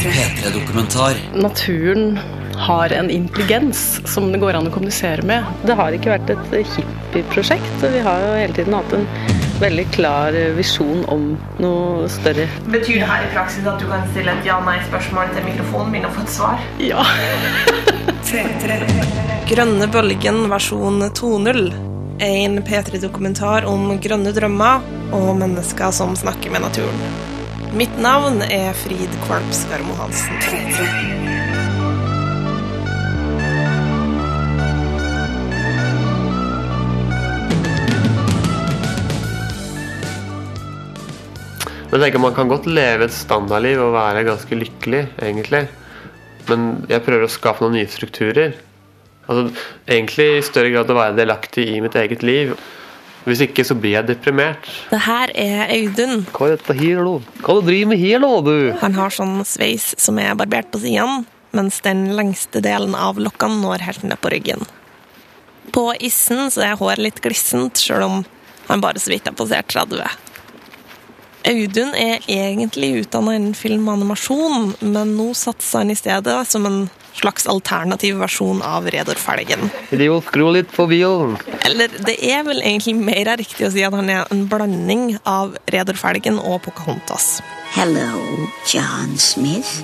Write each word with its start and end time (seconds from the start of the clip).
P3-dokumentar. 0.00 1.14
Naturen 1.34 2.18
har 2.56 2.90
en 2.90 3.10
intelligens 3.10 4.00
som 4.14 4.32
det 4.32 4.38
går 4.40 4.54
an 4.56 4.68
å 4.68 4.70
kommunisere 4.72 5.22
med. 5.28 5.44
Det 5.68 5.74
har 5.76 5.92
ikke 5.92 6.14
vært 6.14 6.30
et 6.32 6.54
hippieprosjekt. 6.74 7.84
Vi 7.84 8.00
har 8.04 8.18
jo 8.24 8.30
hele 8.38 8.54
tiden 8.56 8.74
hatt 8.78 8.92
en 8.96 9.04
veldig 9.60 9.84
klar 9.92 10.32
visjon 10.56 11.04
om 11.12 11.36
noe 11.60 12.08
større. 12.08 12.46
Betyr 12.72 13.02
det 13.02 13.08
her 13.10 13.26
i 13.26 13.28
praksis 13.34 13.66
at 13.68 13.76
du 13.80 13.84
kan 13.90 14.06
stille 14.14 14.32
et 14.32 14.44
ja-nei-spørsmål 14.48 15.26
til 15.34 15.44
mikrofonen 15.50 15.92
min 15.92 16.04
og 16.08 16.12
få 16.16 16.20
et 16.24 16.32
svar? 16.32 16.56
Ja. 16.80 17.04
Grønne 19.50 19.86
bølgen 19.90 20.48
versjon 20.52 21.02
2.0 21.12 21.60
er 22.20 22.36
en 22.46 22.62
P3-dokumentar 22.64 23.64
om 23.68 23.98
grønne 24.00 24.32
drømmer 24.36 24.80
og 25.16 25.34
mennesker 25.40 25.90
som 25.92 26.16
snakker 26.16 26.50
med 26.56 26.60
naturen. 26.68 27.39
Mitt 27.70 27.92
navn 28.02 28.40
er 28.42 28.72
Frid 28.74 29.12
Kvalp 29.22 29.52
Skarmo 29.54 29.94
Hansen. 29.94 30.40
Men 41.90 42.02
tenker 42.02 42.18
Man 42.18 42.34
kan 42.34 42.50
godt 42.50 42.66
leve 42.66 43.06
et 43.06 43.14
standardliv 43.14 43.84
og 43.84 43.94
være 43.94 44.26
ganske 44.26 44.58
lykkelig, 44.58 45.04
egentlig. 45.22 45.62
Men 46.50 46.66
jeg 46.90 47.06
prøver 47.06 47.28
å 47.28 47.30
skape 47.30 47.62
noen 47.62 47.78
nye 47.78 47.92
strukturer. 47.92 48.58
Altså, 49.28 49.46
Egentlig 49.86 50.28
i 50.40 50.42
større 50.42 50.74
grad 50.74 50.90
å 50.90 50.98
være 50.98 51.18
delaktig 51.22 51.70
i 51.70 51.78
mitt 51.86 51.94
eget 51.94 52.26
liv. 52.26 52.58
Hvis 53.26 53.42
ikke 53.44 53.64
så 53.68 53.76
blir 53.76 53.98
jeg 53.98 54.08
deprimert. 54.08 54.68
Det 54.88 55.02
her 55.04 55.32
er 55.36 55.74
Audun. 55.74 56.24
Hva 56.32 56.48
er 56.48 56.56
dette 56.56 56.76
her, 56.78 57.02
da? 57.04 57.34
Hva 57.44 57.56
du 57.58 57.66
driver 57.68 57.90
med 57.92 58.00
her, 58.00 58.22
da, 58.24 58.30
du? 58.46 58.54
Han 58.80 58.96
har 58.96 59.12
sånn 59.14 59.36
sveis 59.48 59.90
som 60.00 60.20
er 60.22 60.38
barbert 60.40 60.70
på 60.72 60.80
sidene, 60.80 61.26
mens 61.56 61.82
den 61.84 62.06
lengste 62.16 62.62
delen 62.64 62.96
av 62.96 63.20
lokkene 63.20 63.60
når 63.60 63.84
helt 63.88 64.06
ned 64.06 64.20
på 64.22 64.32
ryggen. 64.32 64.64
På 65.74 65.90
issen 66.00 66.48
så 66.50 66.64
er 66.64 66.80
håret 66.80 67.02
litt 67.02 67.20
glissent, 67.22 67.78
sjøl 67.78 68.06
om 68.06 68.18
han 68.70 68.82
bare 68.82 69.02
så 69.02 69.12
vidt 69.12 69.28
har 69.28 69.36
passert 69.36 69.68
30. 69.70 70.00
Audun 71.50 71.94
er 71.96 72.24
egentlig 72.28 72.90
utdanna 73.00 73.34
innen 73.36 73.56
film 73.56 73.88
og 73.88 73.98
animasjon, 73.98 74.74
men 74.80 75.14
nå 75.16 75.30
satser 75.36 75.82
han 75.82 75.92
i 75.92 75.98
stedet 75.98 76.36
som 76.48 76.66
en 76.68 76.82
slags 77.20 77.46
alternativ 77.50 78.16
versjon 78.20 78.62
av 78.64 78.88
Redor 78.90 79.18
Felgen. 79.20 79.68
Eller 79.92 81.88
det 82.08 82.16
er 82.32 82.42
vel 82.48 82.62
egentlig 82.62 82.96
mer 82.96 83.36
riktig 83.40 83.68
å 83.68 83.72
si 83.74 83.84
at 83.86 83.94
han 83.96 84.10
er 84.12 84.22
en 84.32 84.46
blanding 84.50 85.04
av 85.28 85.56
Redor 85.70 85.96
Felgen 86.00 86.40
og 86.40 86.62
Pocahontas. 86.66 87.26
Hello, 87.76 88.08
John 88.66 89.16
Smith. 89.18 89.82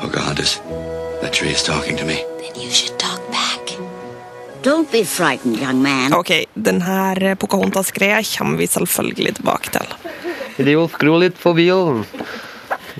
Pocahontas, 0.00 0.60
that 1.20 1.32
tree 1.32 1.50
is 1.52 1.62
talking 1.62 1.96
to 1.96 2.04
me. 2.06 2.24
Then 2.40 2.54
you 2.62 2.70
should 2.70 2.98
talk 2.98 3.20
back. 3.30 3.60
Don't 4.62 4.90
be 4.92 5.04
frightened, 5.04 5.58
young 5.60 5.82
man. 5.82 6.12
Ok, 6.12 6.30
denne 6.54 7.36
Pocahontas-greia 7.36 8.22
kommer 8.38 8.58
vi 8.60 8.66
selvfølgelig 8.68 9.34
tilbake 9.40 9.70
til. 9.76 9.86
Skru 10.92 11.14
litt 11.20 11.38
på 11.40 11.52
bilen. 11.56 12.04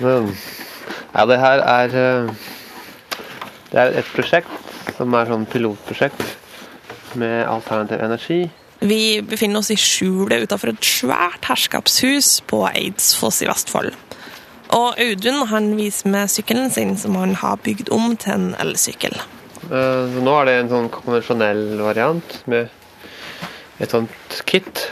Ja, 0.01 1.25
det 1.29 1.37
her 1.37 1.59
er 1.59 1.89
eh, 2.01 2.29
Det 3.71 3.79
er 3.79 3.93
et 4.01 4.09
prosjekt 4.11 4.95
som 4.97 5.13
er 5.15 5.29
sånn 5.29 5.45
pilotprosjekt 5.47 6.23
med 7.19 7.45
alternativ 7.47 8.01
energi. 8.03 8.41
Vi 8.81 9.21
befinner 9.21 9.61
oss 9.61 9.69
i 9.71 9.77
skjulet 9.79 10.47
utenfor 10.47 10.73
et 10.73 10.87
svært 10.87 11.45
herskapshus 11.47 12.39
på 12.49 12.63
Eidsfoss 12.71 13.43
i 13.45 13.49
Vestfold. 13.49 13.93
Og 14.71 14.97
Audun 15.03 15.43
han 15.51 15.69
viser 15.77 16.09
med 16.11 16.31
sykkelen 16.31 16.71
sin, 16.71 16.95
som 16.97 17.15
han 17.19 17.35
har 17.39 17.59
bygd 17.63 17.91
om 17.93 18.15
til 18.19 18.33
en 18.33 18.49
elsykkel. 18.63 19.15
Eh, 19.67 20.03
Så 20.15 20.23
nå 20.23 20.35
er 20.39 20.47
det 20.47 20.55
en 20.59 20.71
sånn 20.71 20.89
konvensjonell 20.91 21.77
variant 21.79 22.37
med 22.47 22.69
et 23.79 23.91
sånt 23.91 24.41
kit 24.45 24.87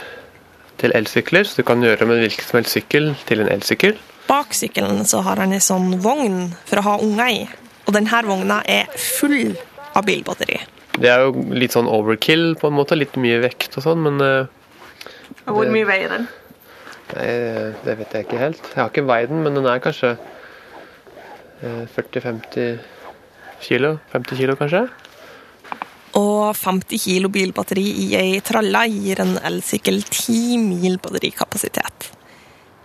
til 0.80 0.92
elsykler, 0.96 1.44
så 1.44 1.60
du 1.60 1.66
kan 1.68 1.82
gjøre 1.82 2.06
med 2.06 2.16
en 2.20 2.24
hvilken 2.24 2.46
som 2.46 2.60
helst 2.60 2.76
sykkel 2.76 3.12
til 3.28 3.42
en 3.42 3.50
elsykkel. 3.52 3.96
Bak 4.28 4.54
sykkelen 4.54 5.04
så 5.08 5.24
har 5.26 5.40
han 5.42 5.52
ei 5.52 5.60
sånn 5.64 5.98
vogn 6.00 6.54
for 6.64 6.80
å 6.80 6.86
ha 6.86 6.94
unger 7.02 7.32
i. 7.34 7.42
Og 7.90 7.96
denne 7.96 8.22
vogna 8.22 8.60
er 8.70 8.86
full 8.94 9.56
av 9.98 10.04
bilbatteri. 10.06 10.60
Det 10.94 11.10
er 11.10 11.24
jo 11.26 11.42
litt 11.50 11.74
sånn 11.74 11.90
overkill 11.90 12.52
på 12.60 12.68
en 12.70 12.76
måte, 12.76 12.94
litt 12.94 13.16
mye 13.18 13.40
vekt 13.42 13.74
og 13.80 13.82
sånn, 13.82 14.04
men 14.04 14.20
det, 14.22 14.34
hvor 15.50 15.66
mye 15.72 15.88
veier 15.88 16.12
den? 16.14 16.28
nei, 17.16 17.30
det 17.82 17.96
vet 17.98 18.14
jeg 18.14 18.26
ikke 18.26 18.38
helt. 18.38 18.62
Jeg 18.70 18.78
har 18.78 18.90
ikke 18.92 19.06
veid 19.08 19.32
den, 19.32 19.42
men 19.42 19.58
den 19.58 19.66
er 19.66 19.82
kanskje 19.82 20.12
eh, 21.66 21.84
40-50 21.96 22.78
kilo. 23.64 23.96
50 24.14 24.38
kilo 24.38 24.54
kanskje. 24.60 24.84
Og 26.20 26.54
50 26.58 27.02
kilo 27.02 27.30
bilbatteri 27.34 27.86
i 28.04 28.06
ei 28.18 28.38
tralle 28.46 28.86
gir 28.90 29.24
en 29.24 29.36
elsykkel 29.50 30.02
10 30.06 30.62
mil 30.62 30.98
batterikapasitet. 31.02 32.12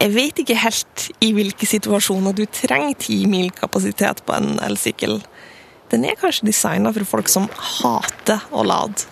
Jeg 0.05 0.13
vet 0.13 0.37
ikke 0.43 0.55
helt 0.61 1.03
i 1.25 1.31
hvilke 1.33 1.65
situasjoner 1.65 2.35
du 2.37 2.43
trenger 2.53 2.93
10 2.93 3.23
mil 3.25 3.47
kapasitet 3.57 4.19
på 4.27 4.35
en 4.37 4.59
elsykkel. 4.61 5.15
Den 5.89 6.05
er 6.05 6.19
kanskje 6.19 6.45
designa 6.45 6.91
for 6.93 7.09
folk 7.09 7.31
som 7.31 7.47
hater 7.49 8.43
å 8.53 8.61
lade. 8.61 9.07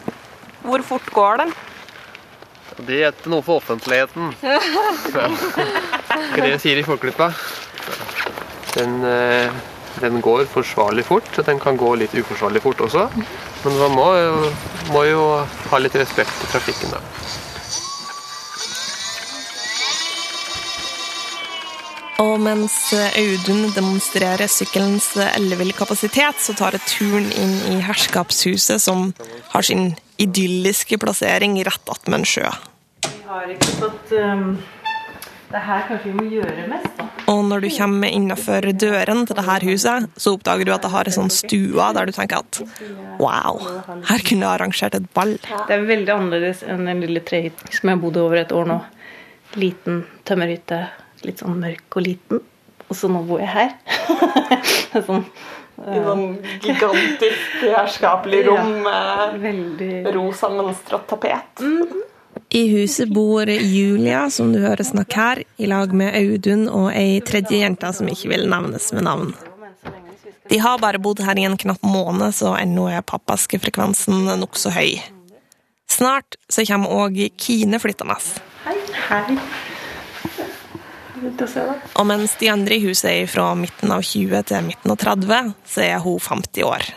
Hvor 0.62 0.84
fort 0.86 1.10
går 1.16 1.42
den? 1.42 1.54
Det 2.86 3.00
er 3.00 3.10
ikke 3.10 3.32
noe 3.34 3.42
for 3.46 3.58
offentligheten. 3.64 4.36
Ikke 6.14 6.46
det 6.46 6.60
sier 6.62 6.78
i 6.78 6.86
Folkeklippa. 6.86 7.32
Den, 8.76 9.00
eh, 9.10 9.50
den 10.02 10.22
går 10.22 10.46
forsvarlig 10.54 11.08
fort, 11.10 11.42
den 11.50 11.62
kan 11.62 11.78
gå 11.78 11.90
litt 12.04 12.14
uforsvarlig 12.14 12.62
fort 12.62 12.86
også. 12.86 13.08
Men 13.66 13.82
man 13.82 13.98
må 13.98 14.10
jo, 14.20 14.54
må 14.94 15.08
jo 15.10 15.26
ha 15.72 15.82
litt 15.82 15.98
respekt 15.98 16.38
for 16.38 16.54
trafikken, 16.54 16.94
da. 16.94 17.02
Og 22.22 22.36
mens 22.42 22.76
Audun 22.94 23.72
demonstrerer 23.74 24.50
sykkelens 24.52 25.14
elleville 25.34 25.74
kapasitet, 25.74 26.38
så 26.42 26.54
tar 26.58 26.78
jeg 26.78 26.86
turen 26.92 27.32
inn 27.34 27.56
i 27.74 27.80
herskapshuset, 27.84 28.82
som 28.82 29.12
har 29.54 29.66
sin 29.66 29.96
idylliske 30.22 31.00
plassering 31.02 31.58
rett 31.66 31.90
attmed 31.90 32.22
en 32.22 32.28
sjø. 32.28 32.46
Vi 33.04 33.26
har 33.28 33.50
ikke 33.50 33.74
fått 33.82 34.14
um, 34.14 34.54
Det 35.50 35.58
er 35.58 35.66
her 35.66 35.84
kanskje 35.90 36.12
vi 36.12 36.16
må 36.20 36.28
gjøre 36.30 36.68
mest, 36.70 36.94
da. 37.00 37.08
Og 37.32 37.44
når 37.48 37.64
du 37.64 37.70
kommer 37.72 38.12
innenfor 38.12 38.66
døren 38.76 39.24
til 39.26 39.38
dette 39.38 39.58
huset, 39.64 40.08
så 40.20 40.34
oppdager 40.36 40.68
du 40.68 40.74
at 40.76 40.84
det 40.84 40.92
har 40.94 41.08
en 41.08 41.16
sånn 41.16 41.32
stue 41.34 41.92
der 41.96 42.10
du 42.10 42.14
tenker 42.16 42.42
at 42.44 42.60
wow, 43.22 43.62
her 44.10 44.26
kunne 44.28 44.44
jeg 44.44 44.52
arrangert 44.52 44.98
et 44.98 45.08
ball. 45.16 45.38
Det 45.40 45.78
er 45.78 45.88
veldig 45.88 46.14
annerledes 46.14 46.66
enn 46.68 46.84
den 46.90 47.06
lille 47.06 47.24
trehytten 47.24 47.72
som 47.72 47.90
jeg 47.90 47.96
har 47.96 48.04
bodd 48.04 48.20
over 48.22 48.42
et 48.44 48.52
år 48.54 48.68
nå. 48.70 48.82
Liten 49.62 50.04
tømmerhytte. 50.28 50.82
Litt 51.24 51.44
sånn 51.44 51.60
mørk 51.62 51.98
og 51.98 52.06
liten. 52.06 52.42
Og 52.90 52.98
så 52.98 53.10
nå 53.12 53.24
bor 53.28 53.42
jeg 53.42 53.50
her. 53.50 53.76
sånn, 55.08 55.24
I 55.80 56.02
sånn 56.08 56.26
gigantisk 56.64 57.64
herskapelig 57.64 58.44
rom 58.50 58.74
med 58.86 59.40
veldig 59.44 59.94
rosa 60.16 60.52
mønstret 60.54 61.08
tapet. 61.10 61.64
I 62.54 62.68
huset 62.70 63.10
bor 63.14 63.50
Julia, 63.50 64.28
som 64.30 64.52
du 64.54 64.60
hører 64.62 64.86
snakke 64.86 65.18
her, 65.18 65.42
i 65.58 65.70
lag 65.70 65.94
med 65.96 66.14
Audun 66.18 66.68
og 66.70 66.92
ei 66.94 67.18
tredje 67.26 67.64
jente 67.64 67.90
som 67.96 68.10
ikke 68.10 68.30
vil 68.34 68.46
nevnes 68.52 68.92
med 68.94 69.08
navn. 69.08 69.34
De 70.52 70.60
har 70.60 70.82
bare 70.82 71.00
bodd 71.02 71.24
her 71.24 71.40
i 71.40 71.46
en 71.48 71.58
knapp 71.58 71.82
måned, 71.88 72.36
så 72.36 72.54
ennå 72.60 72.90
er 72.92 73.06
pappaskefrekvensen 73.08 74.28
nokså 74.42 74.74
høy. 74.76 75.00
Snart 75.90 76.38
så 76.52 76.66
kommer 76.68 76.94
òg 76.94 77.22
Kine 77.40 77.80
flyttende. 77.82 78.20
Hei. 78.66 79.24
Ut 81.24 81.44
og 81.46 81.50
se, 81.50 81.64
da. 81.64 81.76
Og 82.02 82.08
mens 82.10 82.36
de 82.40 82.50
andre 82.52 82.76
i 82.76 82.84
huset 82.84 83.10
er 83.12 83.30
fra 83.32 83.52
midten 83.56 83.94
av 83.96 84.04
20 84.04 84.44
til 84.50 84.66
midten 84.68 84.92
av 84.94 85.00
30, 85.00 85.54
så 85.76 85.86
er 85.86 86.02
hun 86.04 86.20
50 86.20 86.68
år. 86.68 86.90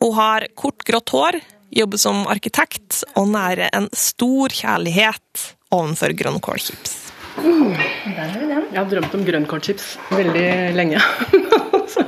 Hun 0.00 0.14
har 0.16 0.46
kort, 0.56 0.84
grått 0.86 1.12
hår, 1.12 1.40
jobber 1.76 2.00
som 2.00 2.24
arkitekt 2.30 3.02
og 3.16 3.28
nærer 3.32 3.72
en 3.76 3.88
stor 3.96 4.52
kjærlighet 4.54 5.50
ovenfor 5.74 6.14
grønnkålchips. 6.16 6.96
Jeg 7.36 8.78
har 8.78 8.88
drømt 8.88 9.14
om 9.14 9.24
grønnkålchips 9.26 9.96
veldig 10.14 10.48
lenge. 10.76 11.02
Så 11.92 12.02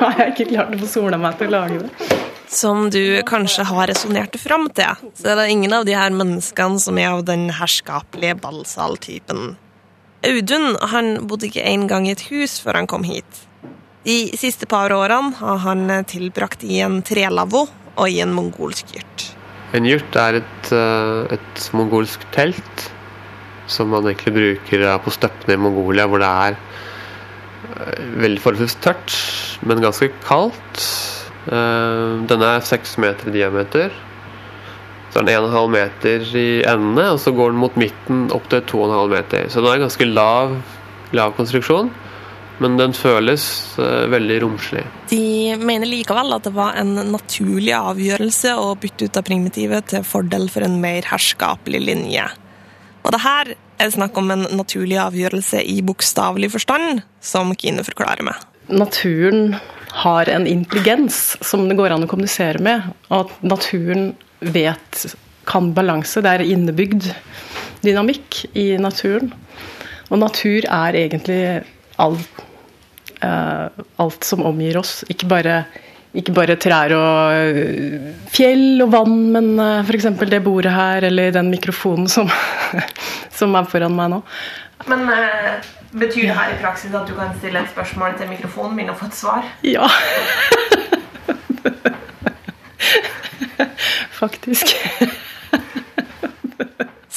har 0.00 0.18
jeg 0.18 0.32
ikke 0.34 0.50
klart 0.50 0.74
å 0.74 0.80
få 0.82 0.88
sola 0.90 1.18
meg 1.20 1.38
til 1.38 1.50
å 1.50 1.60
lage 1.60 1.84
det. 1.84 2.10
Som 2.52 2.90
du 2.92 3.22
kanskje 3.24 3.64
har 3.64 3.88
resonnert 3.88 4.34
fram 4.36 4.66
til, 4.76 4.98
så 5.16 5.30
er 5.32 5.38
det 5.40 5.46
ingen 5.54 5.72
av 5.72 5.86
de 5.88 5.94
her 5.96 6.12
menneskene 6.12 6.82
som 6.82 6.98
er 7.00 7.14
av 7.14 7.22
den 7.24 7.46
herskapelige 7.56 8.36
ballsaltypen. 8.42 9.54
Audun 10.22 10.76
han 10.92 11.16
bodde 11.26 11.48
ikke 11.48 11.64
engang 11.66 12.06
i 12.06 12.14
et 12.14 12.22
hus 12.30 12.60
før 12.62 12.78
han 12.78 12.88
kom 12.90 13.02
hit. 13.06 13.26
De 14.06 14.34
siste 14.38 14.68
par 14.70 14.92
årene 14.94 15.34
har 15.38 15.62
han 15.64 15.90
tilbrakt 16.10 16.62
i 16.66 16.80
en 16.82 17.00
trelavvo 17.06 17.66
og 17.66 18.06
i 18.06 18.20
en 18.22 18.34
mongolsk 18.34 18.94
yrt. 18.98 19.28
En 19.74 19.86
yurt 19.88 20.16
er 20.18 20.40
et, 20.42 20.72
eh, 20.74 21.34
et 21.38 21.64
mongolsk 21.74 22.22
telt 22.34 22.86
som 23.66 23.90
man 23.90 24.06
egentlig 24.06 24.34
bruker 24.36 24.84
eh, 24.84 24.98
på 25.02 25.14
støppene 25.14 25.56
i 25.56 25.62
Mongolia, 25.62 26.06
hvor 26.06 26.22
det 26.22 26.28
er 26.28 26.58
veldig 28.20 28.42
forholdsvis 28.42 28.78
tørt, 28.84 29.14
men 29.66 29.80
ganske 29.80 30.10
kaldt. 30.26 30.82
Den 31.46 32.42
er 32.44 32.66
seks 32.66 32.98
meter 33.00 33.30
i 33.30 33.34
diameter. 33.38 33.94
Så 35.12 35.20
er 35.20 35.26
den 35.28 35.34
er 35.34 35.44
1,5 35.44 35.72
meter 35.74 36.22
i 36.40 36.46
endene, 36.64 37.10
og 37.12 37.18
så 37.20 37.34
går 37.36 37.52
den 37.52 37.60
mot 37.60 37.74
midten 37.76 38.30
opp 38.32 38.46
til 38.48 38.62
2,5 38.70 39.10
meter. 39.12 39.50
Så 39.52 39.60
den 39.60 39.68
er 39.68 39.76
en 39.76 39.84
ganske 39.84 40.08
lav, 40.08 40.54
lav 41.12 41.34
konstruksjon, 41.36 41.90
men 42.64 42.78
den 42.78 42.94
føles 42.96 43.44
uh, 43.76 44.08
veldig 44.12 44.38
romslig. 44.46 44.86
De 45.10 45.58
mener 45.60 45.90
likevel 45.90 46.32
at 46.32 46.46
det 46.48 46.54
var 46.56 46.78
en 46.80 46.94
naturlig 47.10 47.74
avgjørelse 47.76 48.54
å 48.56 48.72
bytte 48.80 49.10
ut 49.10 49.20
av 49.20 49.26
primitivet 49.28 49.92
til 49.92 50.06
fordel 50.06 50.48
for 50.52 50.64
en 50.64 50.80
mer 50.80 51.04
herskapelig 51.10 51.82
linje. 51.90 52.24
Og 53.02 53.12
det 53.12 53.20
her 53.20 53.52
er 53.82 53.92
snakk 53.92 54.16
om 54.16 54.32
en 54.32 54.48
naturlig 54.56 54.96
avgjørelse 55.02 55.60
i 55.60 55.80
bokstavelig 55.84 56.54
forstand, 56.54 57.04
som 57.20 57.52
Kine 57.58 57.84
forklarer 57.84 58.24
med. 58.24 58.48
Naturen 58.72 59.56
har 59.92 60.30
en 60.32 60.46
intelligens 60.48 61.34
som 61.44 61.66
det 61.68 61.76
går 61.76 61.92
an 61.92 62.06
å 62.06 62.08
kommunisere 62.08 62.62
med, 62.64 62.92
og 63.10 63.26
at 63.26 63.42
naturen 63.44 64.14
vet 64.42 65.04
kan 65.48 65.72
balanse. 65.74 66.22
Det 66.22 66.30
er 66.30 66.44
innebygd 66.46 67.08
dynamikk 67.82 68.44
i 68.58 68.72
naturen. 68.80 69.32
Og 70.12 70.20
natur 70.20 70.66
er 70.68 70.98
egentlig 70.98 71.42
alt, 72.02 72.42
uh, 73.24 73.68
alt 74.02 74.28
som 74.28 74.44
omgir 74.46 74.78
oss. 74.80 75.00
Ikke 75.12 75.28
bare, 75.30 75.62
ikke 76.14 76.34
bare, 76.36 76.58
trær 76.60 76.92
og 76.96 77.32
eh, 77.32 78.10
fjell 78.32 78.82
og 78.84 78.92
vann, 78.92 79.18
men 79.34 79.54
uh, 79.58 79.78
eh, 79.80 79.86
f.eks. 79.86 80.10
det 80.28 80.42
bordet 80.44 80.74
her, 80.74 81.08
eller 81.08 81.32
den 81.34 81.50
mikrofonen 81.52 82.10
som, 82.12 82.30
som 83.38 83.56
er 83.56 83.70
foran 83.70 83.96
meg 83.96 84.12
nå. 84.12 84.20
Men 84.90 85.06
betyr 85.94 86.26
det 86.26 86.36
her 86.36 86.52
i 86.52 86.58
praksis 86.60 86.94
at 86.96 87.06
du 87.06 87.14
kan 87.14 87.30
stille 87.38 87.60
et 87.60 87.70
spørsmål 87.70 88.16
til 88.18 88.28
mikrofonen 88.32 88.74
min 88.76 88.90
og 88.90 88.98
få 88.98 89.06
et 89.12 89.16
svar? 89.16 89.46
Ja. 89.62 89.86
faktisk. 94.20 94.72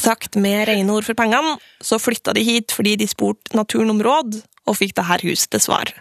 Sagt 0.05 0.35
med 0.35 0.67
rene 0.69 0.93
ord 0.93 1.07
for 1.07 1.17
pengene, 1.17 1.55
så 1.81 1.99
flytta 2.01 2.35
de 2.35 2.43
hit 2.45 2.73
fordi 2.75 2.97
de 2.99 3.07
spurte 3.09 3.55
naturen 3.57 3.93
om 3.93 4.01
råd, 4.03 4.41
og 4.65 4.77
fikk 4.77 4.95
det 4.97 5.07
her 5.07 5.23
huset 5.25 5.51
til 5.53 5.63
svar. 5.63 5.91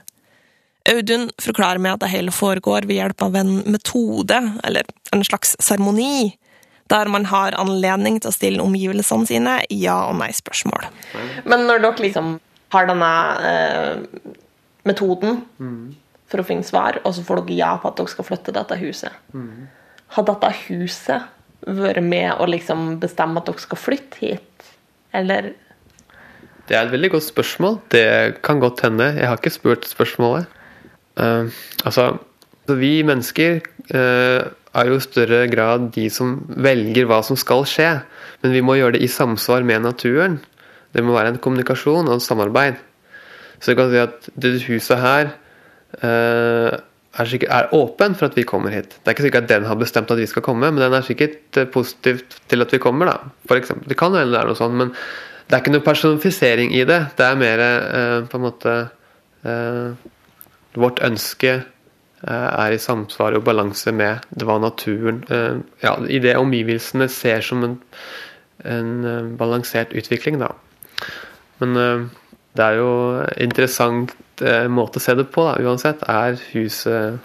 Audun 0.89 1.31
forklarer 1.41 1.81
meg 1.81 1.97
at 1.97 2.05
det 2.05 2.13
hele 2.13 2.33
foregår 2.35 2.85
ved 2.89 2.99
hjelp 2.99 3.23
av 3.25 3.37
en 3.41 3.53
metode, 3.73 4.41
eller 4.67 4.89
en 5.17 5.25
slags 5.25 5.55
seremoni, 5.63 6.35
der 6.93 7.09
man 7.09 7.25
har 7.31 7.57
anledning 7.57 8.19
til 8.21 8.29
å 8.29 8.37
stille 8.37 8.65
omgivelsene 8.65 9.29
sine 9.29 9.55
ja- 9.73 10.05
og 10.11 10.19
nei-spørsmål. 10.21 10.91
Men 11.49 11.65
når 11.69 11.81
dere 11.87 12.05
liksom 12.05 12.35
har 12.75 12.91
denne 12.91 13.13
eh, 13.49 14.33
metoden 14.85 15.41
mm. 15.57 15.95
for 16.29 16.43
å 16.43 16.47
finne 16.47 16.67
svar, 16.67 17.01
og 17.05 17.17
så 17.17 17.25
får 17.25 17.45
dere 17.45 17.61
ja 17.63 17.73
på 17.81 17.89
at 17.89 18.01
dere 18.01 18.13
skal 18.13 18.29
flytte 18.29 18.53
dette 18.53 18.79
huset, 18.83 19.17
mm. 19.33 19.65
Har 20.15 20.27
dette 20.29 20.51
huset 20.69 21.31
vært 21.65 22.03
med 22.05 22.39
å 22.39 22.47
liksom 22.47 22.99
bestemme 23.03 23.41
at 23.41 23.49
dere 23.49 23.63
skal 23.63 23.81
flytte 23.81 24.21
hit, 24.21 24.69
eller? 25.17 25.53
Det 26.69 26.77
er 26.77 26.87
et 26.87 26.93
veldig 26.95 27.11
godt 27.17 27.27
spørsmål. 27.27 27.79
Det 27.93 28.05
kan 28.45 28.61
godt 28.63 28.85
hende. 28.87 29.11
Jeg 29.19 29.29
har 29.29 29.41
ikke 29.41 29.53
spurt 29.53 29.89
spørsmålet. 29.89 30.47
Uh, 31.19 31.51
altså, 31.85 32.15
vi 32.71 33.03
mennesker 33.07 33.61
uh, 33.93 34.47
er 34.75 34.89
jo 34.89 34.97
i 34.97 35.05
større 35.05 35.45
grad 35.53 35.91
de 35.95 36.09
som 36.11 36.39
velger 36.49 37.09
hva 37.11 37.21
som 37.27 37.39
skal 37.39 37.67
skje. 37.69 37.91
Men 38.43 38.57
vi 38.57 38.65
må 38.65 38.79
gjøre 38.79 38.97
det 38.97 39.05
i 39.05 39.13
samsvar 39.13 39.67
med 39.67 39.85
naturen. 39.85 40.41
Det 40.95 41.05
må 41.05 41.17
være 41.17 41.35
en 41.35 41.43
kommunikasjon 41.43 42.09
og 42.09 42.17
et 42.17 42.25
samarbeid. 42.25 42.81
Så 43.61 43.73
du 43.73 43.79
kan 43.79 43.93
si 43.93 44.01
at 44.01 44.29
det 44.39 44.57
huset 44.69 45.01
her 45.01 45.31
uh, 46.01 46.81
er, 47.19 47.29
sikkert, 47.31 47.51
er, 47.51 47.69
åpen 47.77 48.17
for 48.19 48.31
at 48.31 48.39
vi 48.39 48.47
kommer 48.49 48.75
hit. 48.75 48.97
Det 48.97 49.11
er 49.11 49.17
ikke 49.17 49.29
sikkert 49.29 49.47
at 49.47 49.53
den 49.53 49.69
har 49.69 49.79
bestemt 49.79 50.11
at 50.11 50.21
vi 50.21 50.27
skal 50.31 50.45
komme, 50.45 50.71
men 50.71 50.83
den 50.83 50.97
er 50.97 51.07
sikkert 51.07 51.39
positiv 51.73 51.73
positivt 51.75 52.41
til 52.49 52.65
at 52.65 52.73
vi 52.73 52.79
kommer. 52.79 53.07
da, 53.07 53.17
for 53.49 53.57
eksempel. 53.57 53.89
Det 53.89 53.99
kan 53.99 54.15
hende 54.15 54.33
det 54.33 54.41
er 54.41 54.51
noe 54.51 54.59
sånt, 54.59 54.75
men 54.75 54.91
det 55.45 55.57
er 55.57 55.63
ikke 55.63 55.75
noe 55.75 55.85
personifisering 55.85 56.75
i 56.75 56.85
det. 56.89 57.01
Det 57.17 57.27
er 57.27 57.39
mer 57.39 57.63
eh, 57.65 58.19
på 58.29 58.41
en 58.41 58.45
måte 58.49 58.75
eh, 59.45 60.11
Vårt 60.75 60.99
ønske 61.07 61.53
eh, 61.53 62.49
er 62.51 62.75
i 62.75 62.81
samsvar 62.83 63.37
og 63.37 63.45
balanse 63.47 63.93
med 63.95 64.25
det 64.35 64.49
hva 64.49 64.57
naturen 64.59 65.21
ja, 65.85 65.93
I 66.11 66.19
det 66.19 66.35
omgivelsene 66.41 67.07
ser 67.13 67.45
som 67.47 67.63
en, 67.63 67.77
en 68.65 69.37
balansert 69.39 69.95
utvikling, 69.95 70.41
da. 70.43 70.51
Men 71.61 72.11
det 72.55 72.65
er 72.65 72.79
jo 72.79 72.91
interessant 73.43 74.13
eh, 74.45 74.67
måte 74.71 75.01
å 75.01 75.03
se 75.03 75.17
det 75.19 75.27
på, 75.35 75.43
da, 75.49 75.57
uansett. 75.67 76.05
Er, 76.11 76.39
huset, 76.53 77.19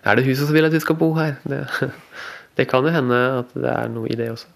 er 0.00 0.16
det 0.16 0.24
huset 0.24 0.46
som 0.46 0.56
vil 0.56 0.68
at 0.68 0.74
vi 0.76 0.80
skal 0.80 0.96
bo 1.00 1.12
her? 1.18 1.36
Det, 1.44 1.62
det, 2.56 2.68
kan 2.70 2.86
jo 2.86 2.94
hende 2.94 3.18
at 3.42 3.52
det 3.56 3.74
er 3.74 3.92
noe 3.92 4.08
i 4.08 4.16
det 4.16 4.30
også. 4.32 4.48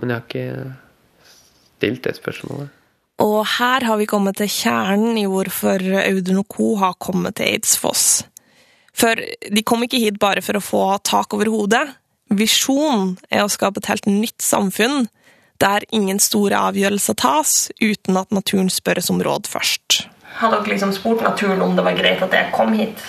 Men 0.00 0.14
jeg 0.14 0.16
har 0.16 0.28
ikke 0.28 0.70
stilt 1.76 2.04
det 2.06 2.16
spørsmålet. 2.16 2.78
Og 3.22 3.38
her 3.58 3.84
har 3.86 3.98
vi 4.00 4.08
kommet 4.08 4.40
til 4.40 4.50
kjernen 4.50 5.18
i 5.20 5.28
hvorfor 5.28 5.84
Audun 6.00 6.40
og 6.40 6.48
co. 6.50 6.74
har 6.80 6.96
kommet 6.98 7.36
til 7.38 7.52
Eidsfoss. 7.52 8.24
For 8.96 9.20
de 9.20 9.64
kom 9.64 9.84
ikke 9.84 10.00
hit 10.00 10.18
bare 10.20 10.42
for 10.44 10.58
å 10.58 10.64
få 10.64 10.84
tak 11.04 11.36
over 11.36 11.50
hodet. 11.52 11.84
Visjonen 12.32 13.18
er 13.28 13.44
å 13.44 13.52
skape 13.52 13.82
et 13.82 13.90
helt 13.92 14.08
nytt 14.08 14.40
samfunn 14.42 15.06
der 15.62 15.86
ingen 15.94 16.20
store 16.22 16.58
avgjørelser 16.70 17.16
tas 17.18 17.54
uten 17.80 18.18
at 18.18 18.34
naturen 18.34 18.70
spørres 18.72 19.10
om 19.12 19.22
råd 19.22 19.48
først. 19.50 20.06
Har 20.40 20.54
dere 20.54 20.72
liksom 20.72 20.94
spurt 20.96 21.22
naturen 21.22 21.62
om 21.62 21.76
det 21.76 21.84
var 21.86 21.98
greit 21.98 22.22
at 22.24 22.34
jeg 22.34 22.52
kom 22.54 22.72
hit? 22.76 23.02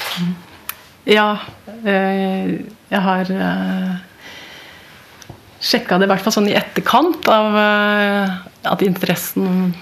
Ja, 1.10 1.38
eh, 1.84 2.60
jeg 2.92 3.02
har 3.08 3.32
eh, 3.32 3.94
sjekka 5.64 5.98
det 5.98 6.08
i 6.08 6.12
hvert 6.12 6.24
fall 6.24 6.36
sånn 6.36 6.52
i 6.52 6.58
etterkant 6.60 7.28
av 7.32 7.58
eh, 7.60 8.38
at 8.70 8.84
interessen 8.86 9.74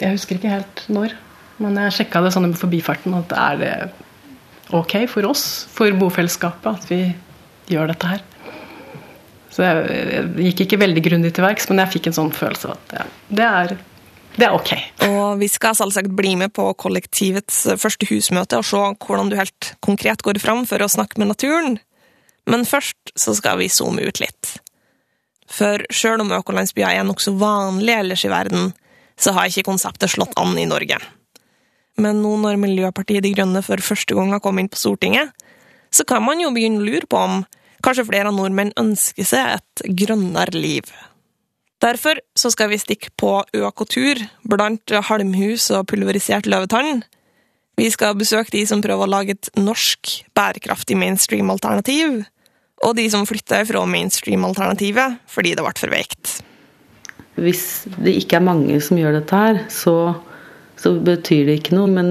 Jeg 0.00 0.16
husker 0.16 0.36
ikke 0.36 0.52
helt 0.52 0.82
når, 0.92 1.12
men 1.62 1.76
jeg 1.78 1.96
sjekka 2.00 2.22
det 2.24 2.32
sånn 2.34 2.50
i 2.50 2.56
forbifarten 2.58 3.14
at 3.16 3.32
er 3.32 3.60
det 3.60 3.74
ok 4.76 4.96
for 5.10 5.28
oss, 5.30 5.44
for 5.72 5.94
bofellesskapet, 5.96 6.68
at 6.74 6.90
vi 6.90 7.00
gjør 7.70 7.92
dette 7.92 8.10
her. 8.10 8.24
Så 9.50 9.64
jeg, 9.66 10.00
jeg 10.14 10.50
gikk 10.50 10.64
ikke 10.66 10.80
veldig 10.84 11.02
grundig 11.04 11.32
til 11.34 11.44
verks, 11.44 11.68
men 11.70 11.82
jeg 11.82 11.96
fikk 11.96 12.10
en 12.10 12.18
sånn 12.20 12.34
følelse 12.34 12.70
av 12.70 12.76
at 12.76 12.98
ja, 13.00 13.06
det 13.40 13.48
er 13.48 13.78
det 14.38 14.46
er 14.46 14.54
ok. 14.54 14.70
Og 15.08 15.40
vi 15.40 15.48
skal 15.50 15.74
selvsagt 15.76 16.12
bli 16.16 16.36
med 16.38 16.52
på 16.54 16.68
kollektivets 16.78 17.64
første 17.80 18.06
husmøte 18.08 18.60
og 18.60 18.66
se 18.68 18.80
hvordan 19.02 19.28
du 19.28 19.36
helt 19.36 19.72
konkret 19.84 20.22
går 20.24 20.38
fram 20.40 20.62
for 20.70 20.80
å 20.80 20.88
snakke 20.88 21.18
med 21.20 21.32
naturen. 21.32 21.78
Men 22.48 22.64
først 22.64 23.12
så 23.18 23.34
skal 23.36 23.58
vi 23.60 23.68
zoome 23.72 24.06
ut 24.06 24.22
litt. 24.22 24.54
For 25.50 25.82
sjøl 25.90 26.22
om 26.22 26.30
økolandsbyer 26.38 27.00
er 27.00 27.06
nokså 27.06 27.34
vanlig 27.40 27.96
ellers 27.98 28.24
i 28.24 28.30
verden, 28.30 28.70
så 29.20 29.34
har 29.36 29.50
ikke 29.50 29.66
konseptet 29.66 30.14
slått 30.14 30.36
an 30.40 30.54
i 30.58 30.68
Norge. 30.70 30.96
Men 32.00 32.22
nå 32.22 32.36
når 32.40 32.60
Miljøpartiet 32.62 33.26
De 33.26 33.34
Grønne 33.34 33.62
for 33.66 33.82
første 33.84 34.16
gang 34.16 34.30
har 34.32 34.40
kommet 34.40 34.64
inn 34.64 34.72
på 34.72 34.80
Stortinget, 34.80 35.34
så 35.90 36.06
kan 36.06 36.22
man 36.24 36.40
jo 36.40 36.52
begynne 36.54 36.80
å 36.80 36.86
lure 36.86 37.08
på 37.10 37.18
om 37.18 37.42
kanskje 37.84 38.08
flere 38.08 38.32
nordmenn 38.34 38.74
ønsker 38.80 39.26
seg 39.26 39.56
et 39.58 39.84
grønnere 40.02 40.56
liv. 40.56 40.90
Derfor 41.80 42.20
skal 42.36 42.68
vi 42.68 42.80
stikke 42.80 43.08
på 43.16 43.38
økotur 43.56 44.20
blant 44.44 44.92
halmhus 45.08 45.70
og 45.72 45.86
pulverisert 45.88 46.48
løvetann. 46.50 47.00
Vi 47.80 47.88
skal 47.88 48.18
besøke 48.20 48.52
de 48.52 48.66
som 48.68 48.82
prøver 48.84 49.06
å 49.06 49.10
lage 49.14 49.38
et 49.38 49.48
norsk, 49.56 50.12
bærekraftig 50.36 50.98
mainstream-alternativ, 51.00 52.20
og 52.84 52.96
de 52.96 53.06
som 53.12 53.24
flytter 53.28 53.64
fra 53.68 53.86
mainstream-alternativet 53.88 55.20
fordi 55.30 55.54
det 55.56 55.64
ble 55.64 55.72
for 55.80 55.92
veikt. 55.92 56.34
Hvis 57.40 57.64
det 57.96 58.18
ikke 58.20 58.36
er 58.36 58.44
mange 58.44 58.76
som 58.84 59.00
gjør 59.00 59.16
dette 59.16 59.40
her, 59.40 59.62
så, 59.72 59.94
så 60.76 60.92
betyr 61.00 61.48
det 61.48 61.60
ikke 61.62 61.78
noe. 61.78 61.88
Men 61.88 62.10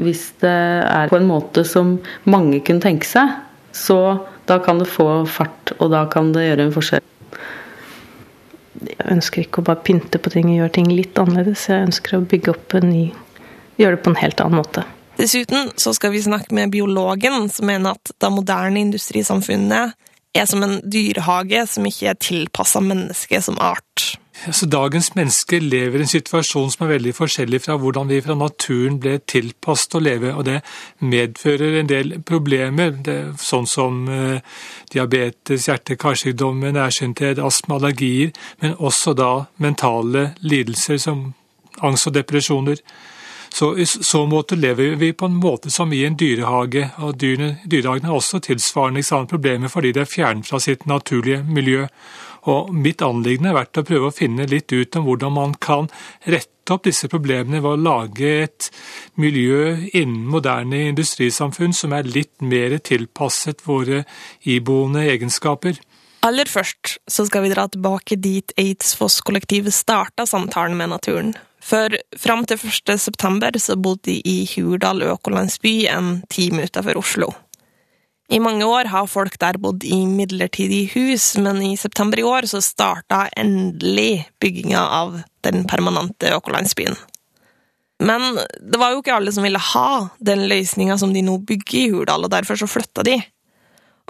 hvis 0.00 0.30
det 0.40 0.56
er 0.88 1.12
på 1.12 1.20
en 1.20 1.28
måte 1.28 1.66
som 1.68 1.98
mange 2.24 2.62
kunne 2.64 2.84
tenke 2.84 3.08
seg, 3.08 3.36
så 3.76 3.98
da 4.50 4.58
kan 4.62 4.80
det 4.82 4.90
få 4.90 5.06
fart, 5.30 5.74
og 5.78 5.92
da 5.94 6.06
kan 6.10 6.32
det 6.34 6.48
gjøre 6.48 6.68
en 6.68 6.74
forskjell 6.74 7.08
jeg 8.82 9.10
ønsker 9.12 9.44
ikke 9.44 9.60
å 9.60 9.66
bare 9.66 9.84
pynte 9.84 10.18
på 10.18 10.32
ting 10.32 10.48
og 10.50 10.56
gjøre 10.56 10.74
ting 10.74 10.88
litt 10.90 11.18
annerledes. 11.20 11.68
Jeg 11.70 11.86
ønsker 11.86 12.16
å 12.16 12.24
bygge 12.26 12.54
opp 12.54 12.78
en 12.78 12.88
ny 12.90 13.04
Gjøre 13.80 13.96
det 13.96 14.02
på 14.04 14.10
en 14.12 14.18
helt 14.20 14.40
annen 14.44 14.60
måte. 14.60 14.82
Dessuten 15.16 15.70
så 15.80 15.94
skal 15.96 16.12
vi 16.12 16.20
snakke 16.22 16.52
med 16.54 16.70
biologen, 16.74 17.48
som 17.50 17.66
mener 17.66 17.96
at 17.96 18.12
det 18.20 18.28
moderne 18.30 18.82
industrisamfunnet 18.82 19.96
er 20.36 20.48
som 20.48 20.60
en 20.64 20.76
dyrehage 20.84 21.64
som 21.72 21.88
ikke 21.88 22.10
er 22.12 22.20
tilpassa 22.20 22.82
mennesket 22.84 23.46
som 23.48 23.56
art. 23.56 24.12
Altså, 24.46 24.66
dagens 24.66 25.12
mennesker 25.14 25.62
lever 25.62 26.00
i 26.00 26.02
en 26.02 26.10
situasjon 26.10 26.70
som 26.74 26.84
er 26.86 26.96
veldig 26.96 27.12
forskjellig 27.14 27.60
fra 27.62 27.76
hvordan 27.78 28.08
vi 28.10 28.18
fra 28.24 28.34
naturen 28.34 28.96
ble 29.02 29.20
tilpasset 29.30 29.94
å 29.94 30.02
leve, 30.02 30.32
og 30.34 30.48
det 30.48 30.56
medfører 30.98 31.78
en 31.78 31.90
del 31.90 32.16
problemer, 32.26 32.96
sånn 33.38 33.68
som 33.70 34.00
eh, 34.10 34.40
diabetes, 34.90 35.68
hjerte-karsykdommer, 35.68 36.74
nærsynthet, 36.74 37.38
astma, 37.38 37.78
allergier, 37.78 38.34
men 38.64 38.74
også 38.78 39.14
da 39.14 39.30
mentale 39.62 40.32
lidelser 40.42 40.98
som 40.98 41.28
angst 41.80 42.10
og 42.10 42.18
depresjoner. 42.18 42.82
Så 43.52 43.74
i 43.76 43.86
så 43.86 44.24
måte 44.26 44.56
lever 44.56 44.96
vi 44.96 45.12
på 45.12 45.28
en 45.28 45.36
måte 45.36 45.70
som 45.70 45.92
i 45.92 46.02
en 46.06 46.16
dyrehage, 46.18 46.88
og 47.04 47.18
dyrene, 47.20 47.58
dyrehagene 47.68 48.08
har 48.08 48.18
også 48.18 48.40
tilsvarende 48.42 49.26
problemer 49.28 49.68
fordi 49.68 49.92
de 49.92 50.00
er 50.00 50.08
fjernet 50.08 50.48
fra 50.48 50.58
sitt 50.58 50.86
naturlige 50.86 51.44
miljø. 51.44 51.86
Og 52.50 52.72
mitt 52.74 53.02
anliggende 53.06 53.52
har 53.52 53.60
vært 53.60 53.78
å 53.78 53.86
prøve 53.86 54.08
å 54.10 54.14
finne 54.14 54.48
litt 54.50 54.72
ut 54.72 54.98
om 54.98 55.06
hvordan 55.06 55.34
man 55.36 55.54
kan 55.62 55.86
rette 56.26 56.74
opp 56.74 56.86
disse 56.86 57.08
problemene 57.10 57.60
ved 57.62 57.70
å 57.70 57.82
lage 57.82 58.32
et 58.46 58.68
miljø 59.20 59.76
innen 59.92 60.26
moderne 60.30 60.88
industrisamfunn 60.90 61.74
som 61.76 61.94
er 61.94 62.08
litt 62.08 62.42
mer 62.42 62.78
tilpasset 62.82 63.62
våre 63.66 64.02
iboende 64.42 65.04
egenskaper. 65.10 65.78
Aller 66.22 66.46
først 66.46 66.98
så 67.10 67.26
skal 67.26 67.42
vi 67.46 67.50
dra 67.50 67.66
tilbake 67.70 68.18
dit 68.22 68.54
Eidsfoss-kollektivet 68.58 69.74
starta 69.74 70.26
samtalen 70.26 70.78
med 70.78 70.92
naturen. 70.94 71.32
For 71.62 71.94
fram 72.18 72.44
til 72.46 72.58
1. 72.58 72.94
september 72.98 73.54
så 73.58 73.78
bodde 73.78 74.10
de 74.10 74.18
i 74.26 74.36
Hurdal 74.54 75.02
økolandsby 75.12 75.86
en 75.90 76.20
time 76.30 76.66
utenfor 76.66 76.98
Oslo. 76.98 77.32
I 78.32 78.40
mange 78.40 78.64
år 78.64 78.88
har 78.88 79.10
folk 79.10 79.34
der 79.40 79.58
bodd 79.60 79.84
i 79.84 79.98
midlertidige 80.08 80.88
hus, 80.94 81.34
men 81.36 81.58
i 81.66 81.74
september 81.76 82.20
i 82.20 82.24
år 82.24 82.46
så 82.48 82.62
starta 82.64 83.26
endelig 83.36 84.24
bygginga 84.40 84.80
av 84.80 85.18
den 85.44 85.66
permanente 85.68 86.30
økolandsbyen. 86.32 86.96
Men 88.02 88.40
det 88.58 88.80
var 88.80 88.94
jo 88.94 89.02
ikke 89.02 89.14
alle 89.18 89.34
som 89.34 89.44
ville 89.44 89.60
ha 89.60 90.08
den 90.18 90.46
løsninga 90.50 90.96
som 90.98 91.12
de 91.14 91.22
nå 91.22 91.36
bygger 91.46 91.78
i 91.82 91.90
Hurdal, 91.92 92.24
og 92.24 92.32
derfor 92.32 92.58
så 92.58 92.70
flytta 92.70 93.04
de. 93.06 93.20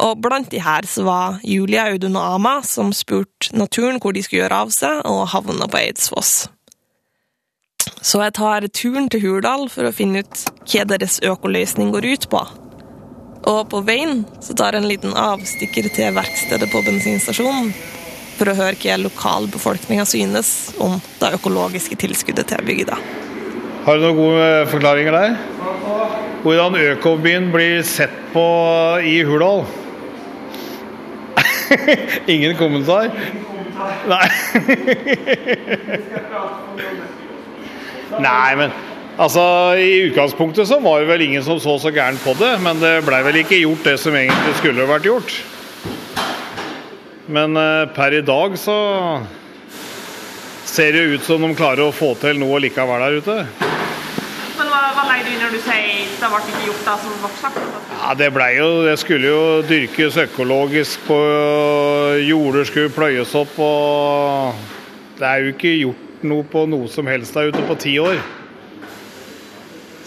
Og 0.01 0.17
blant 0.23 0.49
de 0.55 0.63
her 0.63 0.87
så 0.89 1.05
var 1.05 1.43
Julia, 1.45 1.91
Audun 1.91 2.17
og 2.17 2.39
Ama, 2.39 2.55
som 2.65 2.95
spurte 2.97 3.53
naturen 3.59 4.01
hvor 4.01 4.15
de 4.15 4.23
skulle 4.25 4.45
gjøre 4.45 4.65
av 4.65 4.73
seg, 4.73 5.03
og 5.05 5.29
havna 5.35 5.69
på 5.69 5.83
Eidsfoss. 5.83 6.47
Så 8.03 8.23
jeg 8.23 8.35
tar 8.39 8.71
turen 8.71 9.11
til 9.11 9.23
Hurdal 9.27 9.67
for 9.71 9.87
å 9.87 9.95
finne 9.95 10.23
ut 10.23 10.45
hva 10.63 10.87
deres 10.89 11.19
økoløsning 11.27 11.91
går 11.95 12.07
ut 12.15 12.31
på. 12.31 12.47
Og 13.51 13.65
på 13.71 13.81
veien 13.83 14.23
så 14.43 14.55
tar 14.55 14.77
en 14.79 14.87
liten 14.87 15.15
avstikker 15.19 15.89
til 15.95 16.15
verkstedet 16.15 16.69
på 16.71 16.83
bensinstasjonen 16.87 17.73
for 18.37 18.51
å 18.51 18.55
høre 18.59 18.79
hva 18.79 18.97
lokalbefolkninga 19.03 20.05
synes 20.09 20.49
om 20.83 21.01
det 21.21 21.35
økologiske 21.39 21.99
tilskuddet 22.01 22.47
til 22.53 22.63
bygda. 22.67 22.97
Har 23.83 23.99
du 23.99 24.03
noen 24.07 24.19
gode 24.19 24.67
forklaringer 24.71 25.13
der? 25.17 25.31
Hvordan 26.43 26.79
økobyen 26.79 27.51
blir 27.55 27.83
sett 27.87 28.15
på 28.33 28.47
i 29.07 29.23
Hurdal? 29.27 29.65
Ingen 32.35 32.57
kommentar? 32.59 33.11
Nei. 34.07 34.29
Nei, 38.23 38.57
men 38.61 38.71
altså 39.17 39.45
I 39.81 40.09
utgangspunktet 40.09 40.69
så 40.69 40.79
var 40.81 41.03
det 41.03 41.11
vel 41.11 41.27
ingen 41.27 41.45
som 41.45 41.61
så 41.61 41.79
så 41.79 41.93
gærent 41.93 42.23
på 42.25 42.35
det, 42.39 42.55
men 42.65 42.81
det 42.81 43.03
blei 43.07 43.23
vel 43.27 43.43
ikke 43.43 43.61
gjort 43.63 43.85
det 43.87 43.99
som 44.01 44.17
egentlig 44.17 44.57
skulle 44.61 44.89
vært 44.89 45.09
gjort. 45.09 45.37
Men 47.33 47.57
uh, 47.57 47.89
per 47.95 48.17
i 48.19 48.25
dag 48.25 48.57
så 48.59 48.77
ser 50.69 50.93
det 50.93 51.05
ut 51.15 51.25
som 51.25 51.43
de 51.45 51.53
klarer 51.57 51.85
å 51.87 51.95
få 51.95 52.15
til 52.21 52.41
noe 52.41 52.61
likevel 52.65 53.05
der 53.05 53.21
ute. 53.21 53.37
Men 54.57 54.69
hva, 54.69 54.81
hva 54.97 55.05
legger 55.09 55.31
du 55.31 55.45
når 55.45 55.55
du 55.55 55.61
sier 55.63 56.03
det 56.23 56.29
ble 56.31 56.41
ikke 56.43 56.67
gjort 56.67 56.85
da 56.87 56.97
som 57.03 57.17
ble 57.23 57.31
sagt? 57.41 57.63
Ja, 58.03 58.13
Det 58.19 58.29
ble 58.35 58.49
jo, 58.57 58.69
det 58.87 58.99
skulle 59.01 59.33
jo 59.33 59.41
dyrkes 59.69 60.19
økologisk, 60.27 61.07
på 61.09 61.19
jorder 62.27 62.69
skulle 62.69 62.95
pløyes 62.95 63.35
opp. 63.39 63.59
og 63.59 64.55
Det 65.19 65.27
er 65.29 65.43
jo 65.43 65.57
ikke 65.57 65.75
gjort 65.81 66.29
noe 66.31 66.47
på 66.47 66.65
noe 66.71 66.91
som 66.91 67.11
helst 67.11 67.35
der 67.35 67.51
ute 67.51 67.65
på 67.69 67.79
ti 67.83 67.97
år. 68.03 68.23